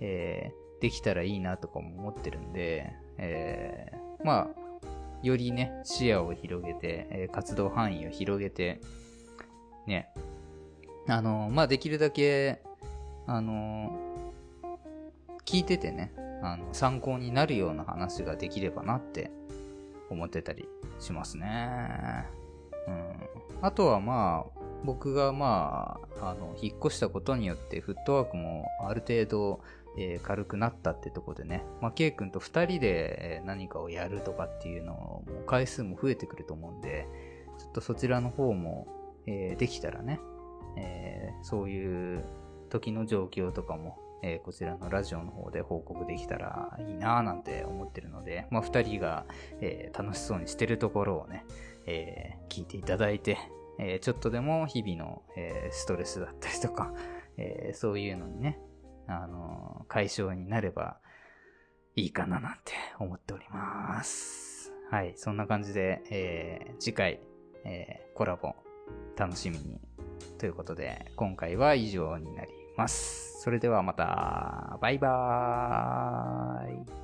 [0.00, 4.86] えーできたらいいなとかも思ってるんで、えーまあ、
[5.22, 8.80] よりね、視野を広げて、えー活動範囲を広げて、
[9.86, 10.12] ね、
[11.08, 12.62] あの、まあ、できるだけ、
[13.26, 13.92] あの、
[15.44, 16.12] 聞いててね、
[16.42, 19.30] あの、参考になるような話ができればなって
[20.10, 20.68] 思ってたり
[20.98, 22.26] しますね。
[22.86, 23.14] うん。
[23.62, 29.60] あとはまあ、僕がまあ、あの、引っ越したことによってフットワークもある程度、
[29.98, 37.08] えー軽くなったってとこでね、まあ、ケイ君と二人で何かをやるとかっていうのも回数も増えてくると思うんで、
[37.58, 38.86] ちょっとそちらの方も、
[39.30, 40.20] えーできたらね、
[40.76, 42.24] えーそういう
[42.68, 49.26] 時の状況とかも、えーこちらのラジオの方で報告できたらいいなぁなんて思ってるので、まあ、二人が、
[49.60, 51.44] え楽しそうにしてるところをね、
[51.86, 53.38] え聞いていただいて、
[53.78, 56.92] えちょっとでも日々の、えストレスだったりとか、
[57.36, 58.58] えそういうのにね、
[59.06, 60.98] あの解消になれば
[61.96, 64.72] いいかななんて思っております。
[64.90, 67.20] はい、そんな感じで、え次回、
[67.64, 68.54] えーコラボ
[69.16, 69.80] 楽しみに。
[70.38, 73.40] ということで、今回は以上になります。
[73.42, 76.99] それではまた、バイバーイ。